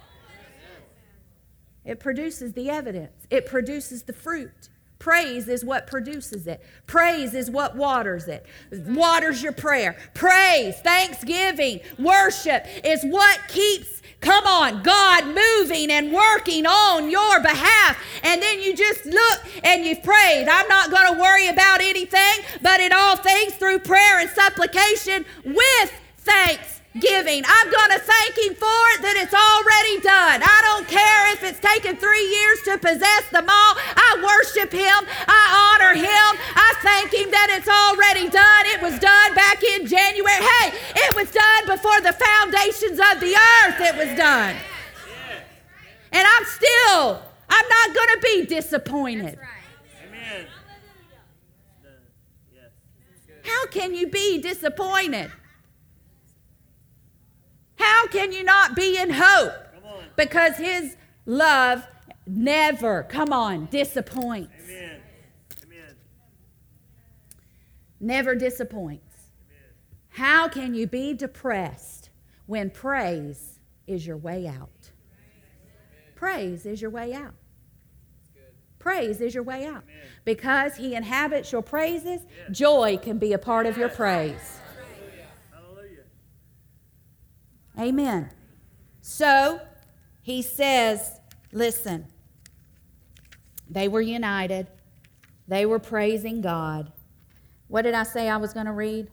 [1.84, 4.68] It produces the evidence, it produces the fruit.
[5.00, 6.62] Praise is what produces it.
[6.86, 8.44] Praise is what waters it.
[8.70, 9.96] Waters your prayer.
[10.12, 17.96] Praise, thanksgiving, worship is what keeps, come on, God moving and working on your behalf.
[18.22, 20.48] And then you just look and you've prayed.
[20.48, 25.24] I'm not going to worry about anything, but in all things through prayer and supplication
[25.44, 27.44] with thanks giving.
[27.46, 30.42] I'm going to thank Him for it that it's already done.
[30.42, 33.72] I don't care if it's taken three years to possess them all.
[33.78, 34.98] I worship Him.
[35.06, 36.30] I honor Him.
[36.58, 38.62] I thank Him that it's already done.
[38.74, 40.42] It was done back in January.
[40.42, 40.74] Hey,
[41.06, 43.78] it was done before the foundations of the earth.
[43.78, 44.56] It was done.
[46.10, 49.38] And I'm still, I'm not going to be disappointed.
[50.06, 50.46] Amen.
[53.42, 55.30] How can you be disappointed?
[57.76, 59.52] How can you not be in hope?
[60.16, 60.96] Because his
[61.26, 61.86] love
[62.26, 64.52] never, come on, disappoints.
[64.68, 65.00] Amen.
[65.64, 65.94] Amen.
[67.98, 69.04] Never disappoints.
[70.10, 72.10] How can you be depressed
[72.46, 74.90] when praise is your way out?
[76.14, 77.34] Praise is your way out.
[78.80, 79.84] Praise is your way out.
[80.24, 84.58] Because he inhabits your praises, joy can be a part of your praise.
[85.52, 86.02] Hallelujah.
[87.78, 88.30] Amen.
[89.02, 89.60] So
[90.22, 91.20] he says,
[91.52, 92.06] listen,
[93.68, 94.66] they were united,
[95.46, 96.90] they were praising God.
[97.68, 99.08] What did I say I was going to read?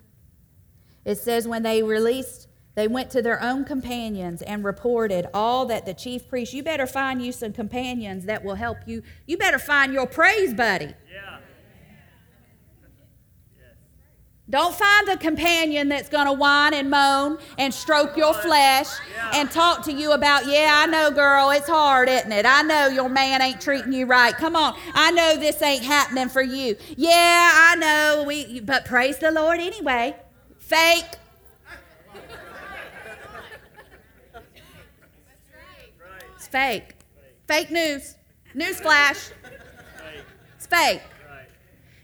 [1.05, 2.46] It says, when they released,
[2.78, 6.53] they went to their own companions and reported all that the chief priest.
[6.53, 9.01] You better find you some companions that will help you.
[9.25, 10.93] You better find your praise buddy.
[11.11, 11.39] Yeah.
[14.47, 18.89] Don't find the companion that's going to whine and moan and stroke your flesh
[19.34, 22.45] and talk to you about, yeah, I know, girl, it's hard, isn't it?
[22.45, 24.38] I know your man ain't treating you right.
[24.38, 24.78] Come on.
[24.93, 26.78] I know this ain't happening for you.
[26.95, 28.23] Yeah, I know.
[28.28, 30.15] We, but praise the Lord anyway.
[30.59, 31.05] Fake.
[36.47, 36.95] Fake.
[37.47, 38.15] Fake news.
[38.53, 39.29] News flash.
[40.55, 41.01] It's fake.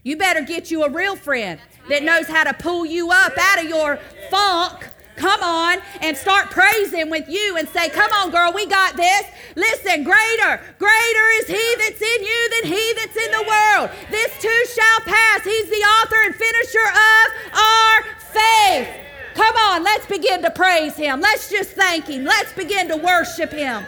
[0.03, 3.63] You better get you a real friend that knows how to pull you up out
[3.63, 3.97] of your
[4.29, 4.89] funk.
[5.15, 9.23] Come on and start praising with you and say, Come on, girl, we got this.
[9.55, 13.89] Listen, greater, greater is he that's in you than he that's in the world.
[14.09, 15.43] This too shall pass.
[15.43, 18.87] He's the author and finisher of our faith.
[19.35, 21.21] Come on, let's begin to praise him.
[21.21, 22.23] Let's just thank him.
[22.23, 23.85] Let's begin to worship him.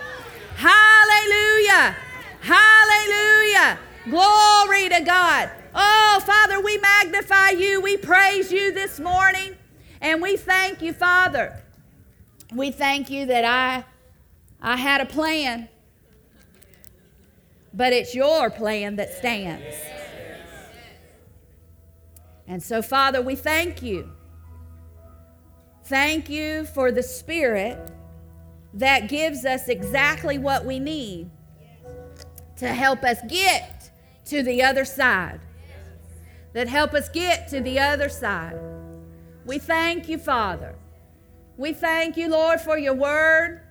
[0.56, 1.96] Hallelujah.
[2.42, 3.80] Hallelujah.
[4.10, 5.52] Glory to God.
[5.74, 7.82] Oh, Father, we magnify you.
[7.82, 9.56] We praise you this morning.
[10.00, 11.62] And we thank you, Father.
[12.54, 13.84] We thank you that I
[14.62, 15.68] I had a plan.
[17.74, 19.76] But it's your plan that stands.
[22.48, 24.10] And so, Father, we thank you.
[25.84, 27.78] Thank you for the Spirit
[28.76, 31.30] that gives us exactly what we need
[32.58, 33.90] to help us get
[34.26, 35.40] to the other side.
[36.54, 38.58] That help us get to the other side.
[39.46, 40.76] We thank you, Father.
[41.58, 43.62] We thank you, Lord, for your word.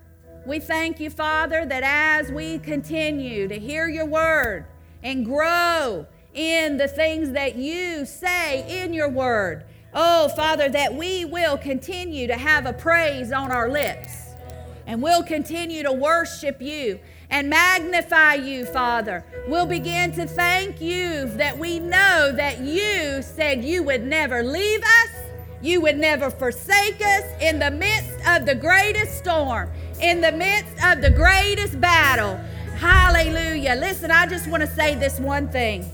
[0.46, 4.66] We thank you, Father, that as we continue to hear your word
[5.02, 11.24] and grow in the things that you say in your word, oh, Father, that we
[11.24, 14.23] will continue to have a praise on our lips
[14.86, 19.24] and we'll continue to worship you and magnify you, Father.
[19.48, 24.82] We'll begin to thank you that we know that you said you would never leave
[24.82, 25.10] us,
[25.62, 29.70] you would never forsake us in the midst of the greatest storm,
[30.00, 32.36] in the midst of the greatest battle.
[32.76, 33.76] Hallelujah.
[33.76, 35.90] Listen, I just want to say this one thing.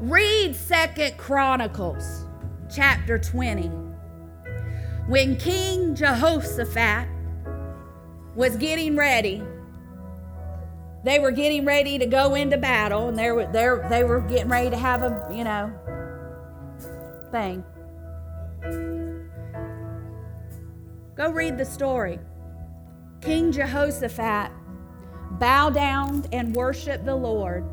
[0.00, 2.24] Read Second Chronicles
[2.74, 3.70] chapter 20.
[5.06, 7.11] When King Jehoshaphat
[8.34, 9.42] was getting ready,
[11.04, 14.48] they were getting ready to go into battle, and they were, they they were getting
[14.48, 15.72] ready to have a, you know,
[17.30, 17.64] thing.
[21.14, 22.18] Go read the story.
[23.20, 24.50] King Jehoshaphat
[25.32, 27.64] bowed down and worshiped the Lord.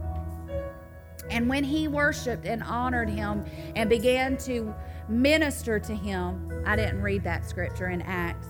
[1.29, 3.45] And when he worshiped and honored him
[3.75, 4.73] and began to
[5.07, 8.47] minister to him, I didn't read that scripture in Acts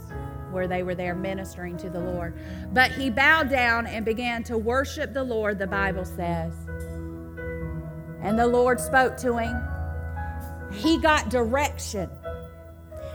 [0.51, 2.37] where they were there ministering to the Lord.
[2.73, 6.53] But he bowed down and began to worship the Lord, the Bible says.
[8.21, 9.61] And the Lord spoke to him.
[10.73, 12.09] He got direction.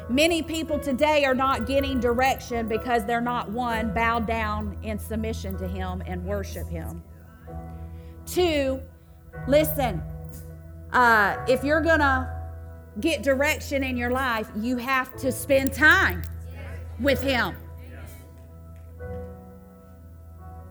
[0.09, 5.57] Many people today are not getting direction because they're not one, bowed down in submission
[5.57, 7.03] to Him and worship Him.
[8.27, 8.83] Two,
[9.47, 10.03] Listen,
[10.93, 12.31] uh, if you're going to
[13.01, 16.23] get direction in your life, you have to spend time
[17.01, 17.57] with Him,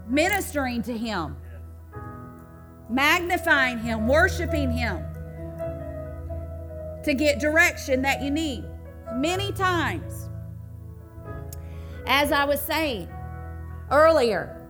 [0.08, 1.36] ministering to Him,
[2.90, 5.04] magnifying Him, worshiping Him.
[7.04, 8.64] To get direction that you need.
[9.16, 10.30] Many times,
[12.08, 13.10] as I was saying
[13.92, 14.64] earlier,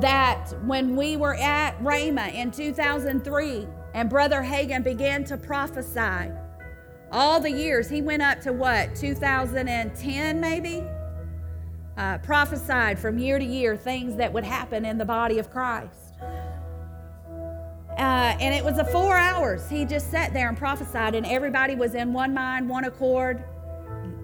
[0.00, 6.30] that when we were at Rhema in 2003 and Brother Hagin began to prophesy,
[7.12, 10.84] all the years, he went up to what, 2010 maybe?
[11.96, 16.14] Uh, prophesied from year to year things that would happen in the body of Christ.
[17.98, 19.68] Uh, and it was a four hours.
[19.68, 23.44] He just sat there and prophesied, and everybody was in one mind, one accord.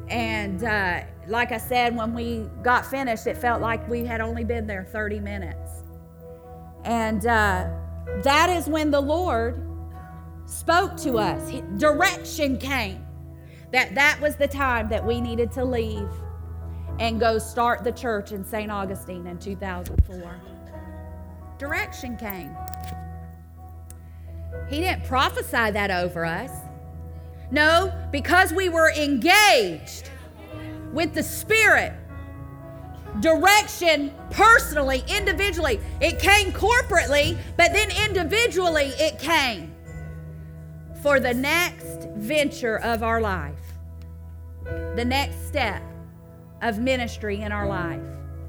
[0.09, 4.45] And uh, like I said, when we got finished, it felt like we had only
[4.45, 5.83] been there 30 minutes.
[6.85, 7.69] And uh,
[8.23, 9.66] that is when the Lord
[10.47, 11.53] spoke to us.
[11.77, 13.05] Direction came.
[13.73, 16.09] That that was the time that we needed to leave
[16.99, 18.71] and go start the church in St.
[18.71, 20.41] Augustine in 2004.
[21.59, 22.57] Direction came.
[24.71, 26.51] He didn't prophesy that over us.
[27.51, 30.11] No, because we were engaged
[30.93, 31.93] with the Spirit.
[33.21, 35.81] Direction personally, individually.
[36.01, 39.76] It came corporately, but then individually it came
[41.03, 43.75] for the next venture of our life,
[44.65, 45.83] the next step
[46.63, 48.01] of ministry in our life.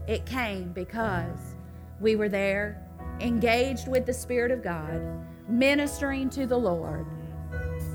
[0.08, 1.56] It came because
[2.00, 2.82] we were there,
[3.20, 5.02] engaged with the Spirit of God,
[5.50, 7.06] ministering to the Lord,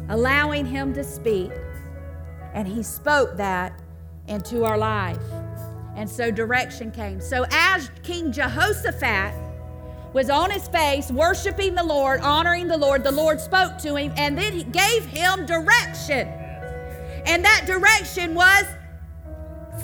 [0.08, 1.52] allowing Him to speak,
[2.54, 3.80] and He spoke that
[4.28, 5.18] into our life.
[5.96, 7.20] And so direction came.
[7.20, 9.34] So as King Jehoshaphat
[10.12, 13.02] was on his face, worshiping the Lord, honoring the Lord.
[13.04, 16.28] The Lord spoke to him and then he gave him direction.
[17.24, 18.64] And that direction was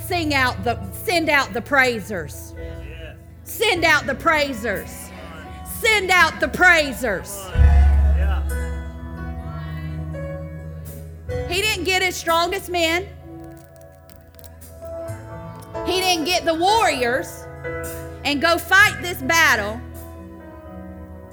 [0.06, 2.54] sing out the send out the praisers.
[3.44, 5.10] Send out the praisers.
[5.80, 7.48] Send out the praisers.
[11.48, 13.06] He didn't get his strongest men.
[15.86, 17.46] He didn't get the warriors
[18.24, 19.80] and go fight this battle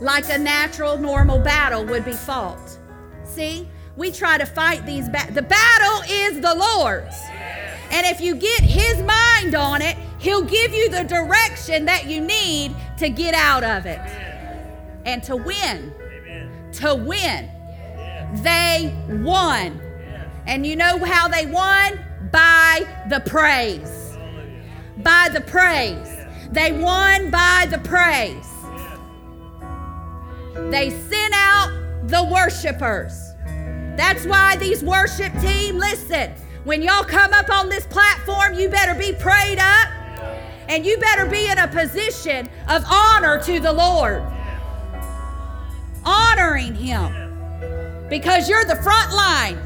[0.05, 2.77] like a natural, normal battle would be fought.
[3.23, 5.33] See, we try to fight these battles.
[5.33, 7.19] The battle is the Lord's.
[7.89, 12.21] And if you get His mind on it, He'll give you the direction that you
[12.21, 13.99] need to get out of it
[15.05, 15.91] and to win.
[16.73, 17.49] To win.
[18.43, 19.81] They won.
[20.45, 21.99] And you know how they won?
[22.31, 24.17] By the praise.
[24.97, 26.15] By the praise.
[26.51, 28.54] They won by the praise.
[30.55, 31.69] They sent out
[32.05, 33.33] the worshipers.
[33.97, 36.31] That's why these worship team, listen,
[36.63, 39.89] when y'all come up on this platform, you better be prayed up
[40.67, 44.23] and you better be in a position of honor to the Lord.
[46.03, 47.25] Honoring Him
[48.09, 49.59] because you're the front line.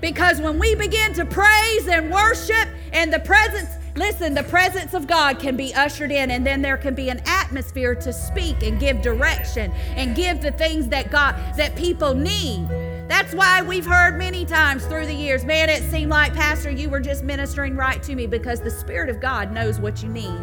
[0.00, 5.06] Because when we begin to praise and worship and the presence, Listen, the presence of
[5.06, 8.78] God can be ushered in, and then there can be an atmosphere to speak and
[8.78, 12.68] give direction and give the things that God that people need.
[13.08, 16.90] That's why we've heard many times through the years, man, it seemed like, Pastor, you
[16.90, 20.40] were just ministering right to me because the Spirit of God knows what you need.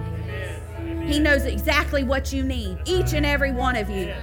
[1.06, 4.14] He knows exactly what you need, each and every one of you.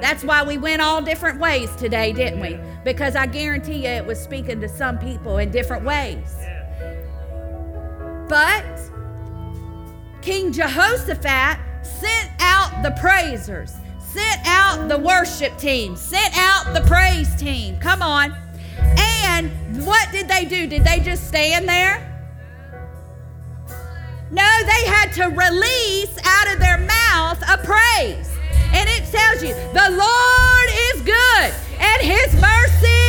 [0.00, 2.60] That's why we went all different ways today, didn't we?
[2.84, 6.36] Because I guarantee you it was speaking to some people in different ways.
[8.30, 8.64] But
[10.22, 17.34] King Jehoshaphat sent out the praisers, sent out the worship team, sent out the praise
[17.34, 17.76] team.
[17.80, 18.32] Come on.
[18.78, 19.50] And
[19.84, 20.68] what did they do?
[20.68, 22.06] Did they just stand there?
[24.30, 28.30] No, they had to release out of their mouth a praise.
[28.72, 32.99] And it tells you, the Lord is good and his mercy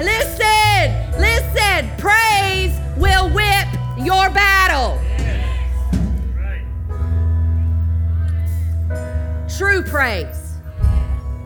[0.00, 1.90] Listen, listen.
[1.98, 4.98] Praise will whip your battle.
[9.58, 10.54] True praise.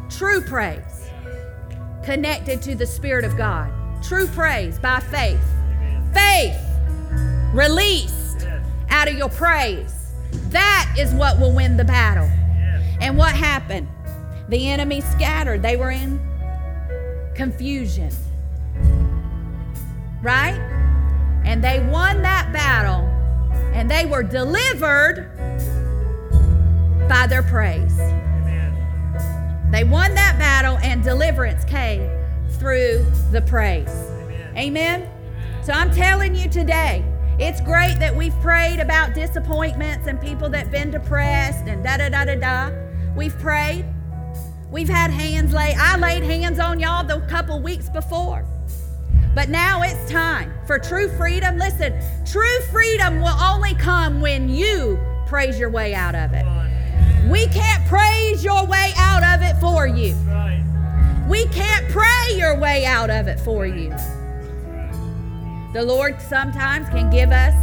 [0.09, 1.11] True praise.
[2.05, 3.73] Connected to the Spirit of God.
[4.05, 5.43] True praise by faith.
[6.13, 6.57] Faith
[7.53, 8.47] released
[8.89, 10.13] out of your praise.
[10.51, 12.31] That is what will win the battle.
[13.01, 13.89] And what happened?
[14.49, 15.61] The enemy scattered.
[15.61, 16.21] They were in
[17.35, 18.13] confusion.
[20.25, 20.59] Right?
[21.45, 23.03] And they won that battle
[23.75, 25.31] and they were delivered
[27.07, 27.99] by their praise.
[28.01, 29.68] Amen.
[29.70, 32.09] They won that battle and deliverance came
[32.53, 33.95] through the praise.
[34.55, 34.57] Amen.
[34.57, 35.11] Amen.
[35.62, 37.05] So I'm telling you today,
[37.39, 42.09] it's great that we've prayed about disappointments and people that've been depressed and da da
[42.09, 42.70] da da da.
[43.14, 43.85] We've prayed.
[44.70, 45.77] We've had hands laid.
[45.79, 48.47] I laid hands on y'all the couple weeks before.
[49.35, 51.59] But now it's time for true freedom.
[51.59, 51.93] Listen,
[52.24, 56.45] true freedom will only come when you praise your way out of it.
[57.28, 60.14] We can't praise your way out of it for you.
[61.28, 63.91] We can't pray your way out of it for you.
[65.72, 67.55] The Lord sometimes can give us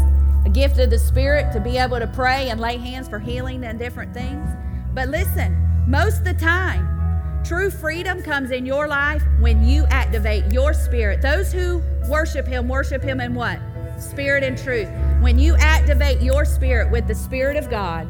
[0.46, 3.64] a gift of the Spirit to be able to pray and lay hands for healing
[3.64, 4.50] and different things.
[4.94, 5.56] But listen,
[5.88, 7.01] most of the time,
[7.44, 11.22] true freedom comes in your life when you activate your spirit.
[11.22, 13.60] Those who worship Him worship Him in what?
[14.00, 14.90] Spirit and truth.
[15.22, 18.08] When you activate your spirit with the Spirit of God,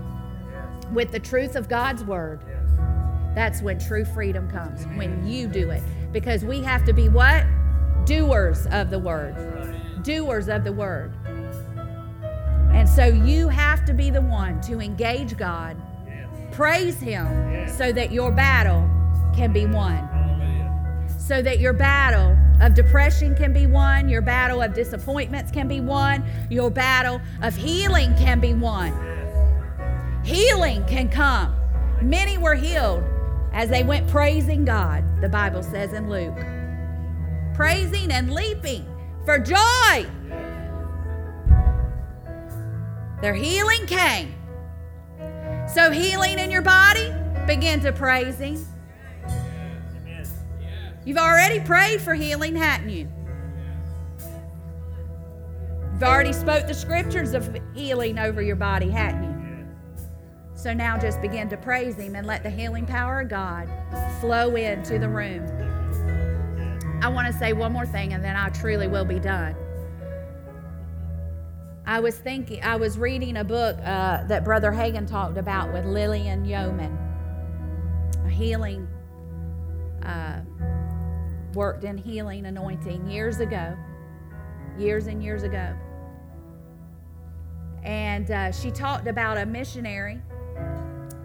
[0.94, 2.42] with the truth of God's Word,
[3.36, 5.82] that's when true freedom comes, when you do it.
[6.12, 7.46] Because we have to be what?
[8.06, 9.36] Doers of the word.
[10.04, 11.14] Doers of the word.
[12.74, 15.78] And so you have to be the one to engage God,
[16.52, 18.90] praise Him, so that your battle
[19.36, 20.08] can be won.
[21.18, 25.82] So that your battle of depression can be won, your battle of disappointments can be
[25.82, 28.92] won, your battle of healing can be won.
[30.24, 31.56] Healing can come.
[32.02, 33.04] Many were healed
[33.54, 36.38] as they went praising God, the Bible says in Luke.
[37.54, 38.86] Praising and leaping
[39.26, 40.06] for joy.
[43.22, 44.34] Their healing came.
[45.74, 47.14] So, healing in your body,
[47.46, 47.92] begin to.
[47.94, 48.70] Amen.
[51.06, 53.08] You've already prayed for healing, hadn't you?
[55.93, 59.32] You've already spoke the scriptures of healing over your body, hadn't you?
[60.54, 63.68] So now just begin to praise Him and let the healing power of God
[64.20, 65.43] flow into the room.
[67.02, 69.56] I want to say one more thing and then I truly will be done.
[71.86, 75.84] I was thinking, I was reading a book uh, that Brother Hagin talked about with
[75.86, 76.95] Lilian Yeoman,
[78.24, 78.88] a healing,
[80.04, 80.41] uh,
[81.56, 83.76] worked in healing anointing years ago,
[84.78, 85.76] years and years ago.
[87.84, 90.22] And uh, she talked about a missionary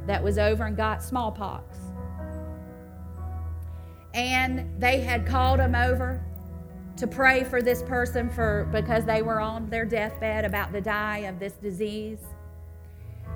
[0.06, 1.76] that was over and got smallpox.
[4.14, 6.24] And they had called him over
[6.96, 11.18] to pray for this person for because they were on their deathbed about to die
[11.18, 12.20] of this disease.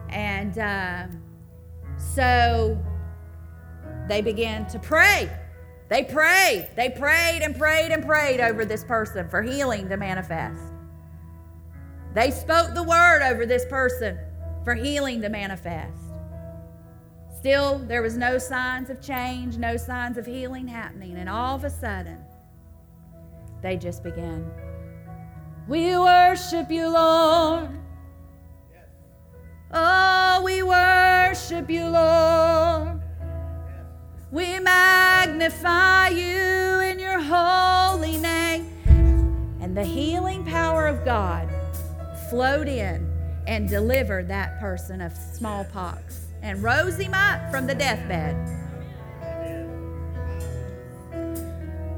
[0.09, 1.07] And uh,
[1.99, 2.83] so
[4.09, 5.31] they began to pray.
[5.91, 6.69] They prayed.
[6.77, 10.63] They prayed and prayed and prayed over this person for healing to manifest.
[12.15, 14.17] They spoke the word over this person
[14.65, 15.99] for healing to manifest.
[17.37, 21.17] Still, there was no signs of change, no signs of healing happening.
[21.17, 22.19] And all of a sudden,
[23.61, 24.49] they just began.
[25.67, 27.71] We worship you, Lord.
[29.73, 33.00] Oh, we worship you, Lord.
[34.33, 38.69] We magnify you in your holy name.
[39.61, 41.49] And the healing power of God
[42.29, 43.11] flowed in
[43.49, 48.37] and delivered that person of smallpox and rose him up from the deathbed.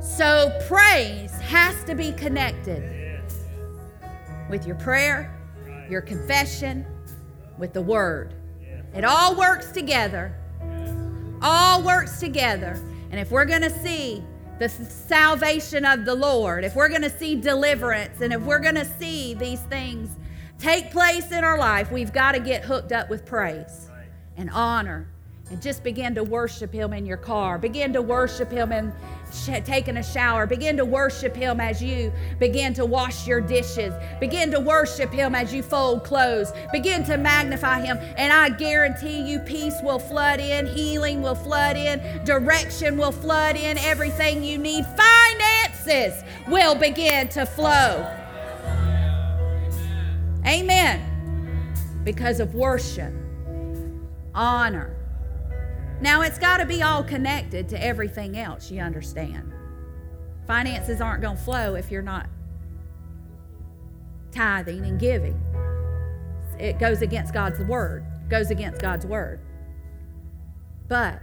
[0.02, 3.20] So, praise has to be connected
[4.48, 5.38] with your prayer,
[5.90, 6.86] your confession,
[7.58, 8.32] with the word.
[8.94, 10.34] It all works together.
[11.42, 12.80] All works together.
[13.10, 14.22] And if we're going to see
[14.58, 18.76] the salvation of the Lord, if we're going to see deliverance, and if we're going
[18.76, 20.10] to see these things
[20.58, 23.88] take place in our life, we've got to get hooked up with praise
[24.36, 25.08] and honor
[25.52, 27.58] and just begin to worship Him in your car.
[27.58, 28.90] Begin to worship Him in
[29.30, 30.46] sh- taking a shower.
[30.46, 33.92] Begin to worship Him as you begin to wash your dishes.
[34.18, 36.52] Begin to worship Him as you fold clothes.
[36.72, 37.98] Begin to magnify Him.
[38.16, 43.56] And I guarantee you, peace will flood in, healing will flood in, direction will flood
[43.56, 44.86] in, everything you need.
[44.96, 48.10] Finances will begin to flow.
[50.46, 52.00] Amen.
[52.04, 53.12] Because of worship,
[54.34, 54.96] honor.
[56.02, 59.54] Now, it's got to be all connected to everything else, you understand.
[60.48, 62.26] Finances aren't going to flow if you're not
[64.32, 65.40] tithing and giving.
[66.58, 69.38] It goes against God's word, goes against God's word.
[70.88, 71.22] But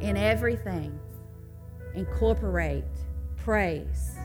[0.00, 1.00] in everything,
[1.94, 2.84] incorporate
[3.38, 4.16] praise.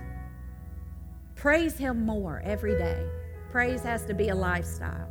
[1.35, 3.07] Praise Him more every day.
[3.49, 5.09] Praise has to be a lifestyle.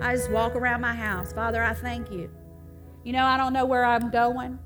[0.00, 1.32] I just walk around my house.
[1.32, 2.30] Father, I thank you.
[3.04, 4.58] You know, I don't know where I'm going.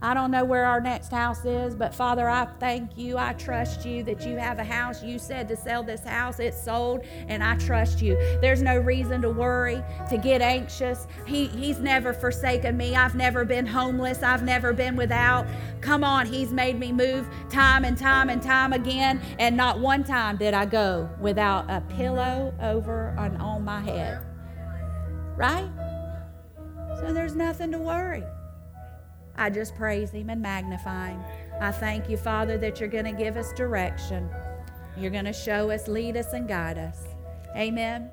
[0.00, 3.18] I don't know where our next house is, but Father, I thank you.
[3.18, 5.02] I trust you that you have a house.
[5.02, 8.14] You said to sell this house, it's sold, and I trust you.
[8.40, 11.08] There's no reason to worry, to get anxious.
[11.26, 12.94] He, he's never forsaken me.
[12.94, 14.22] I've never been homeless.
[14.22, 15.48] I've never been without.
[15.80, 20.04] Come on, He's made me move time and time and time again, and not one
[20.04, 24.20] time did I go without a pillow over and on my head.
[25.36, 25.68] Right?
[27.00, 28.24] So there's nothing to worry.
[29.36, 31.22] I just praise Him and magnify Him.
[31.60, 34.28] I thank you, Father, that you're going to give us direction.
[34.96, 37.04] You're going to show us, lead us, and guide us.
[37.56, 38.10] Amen.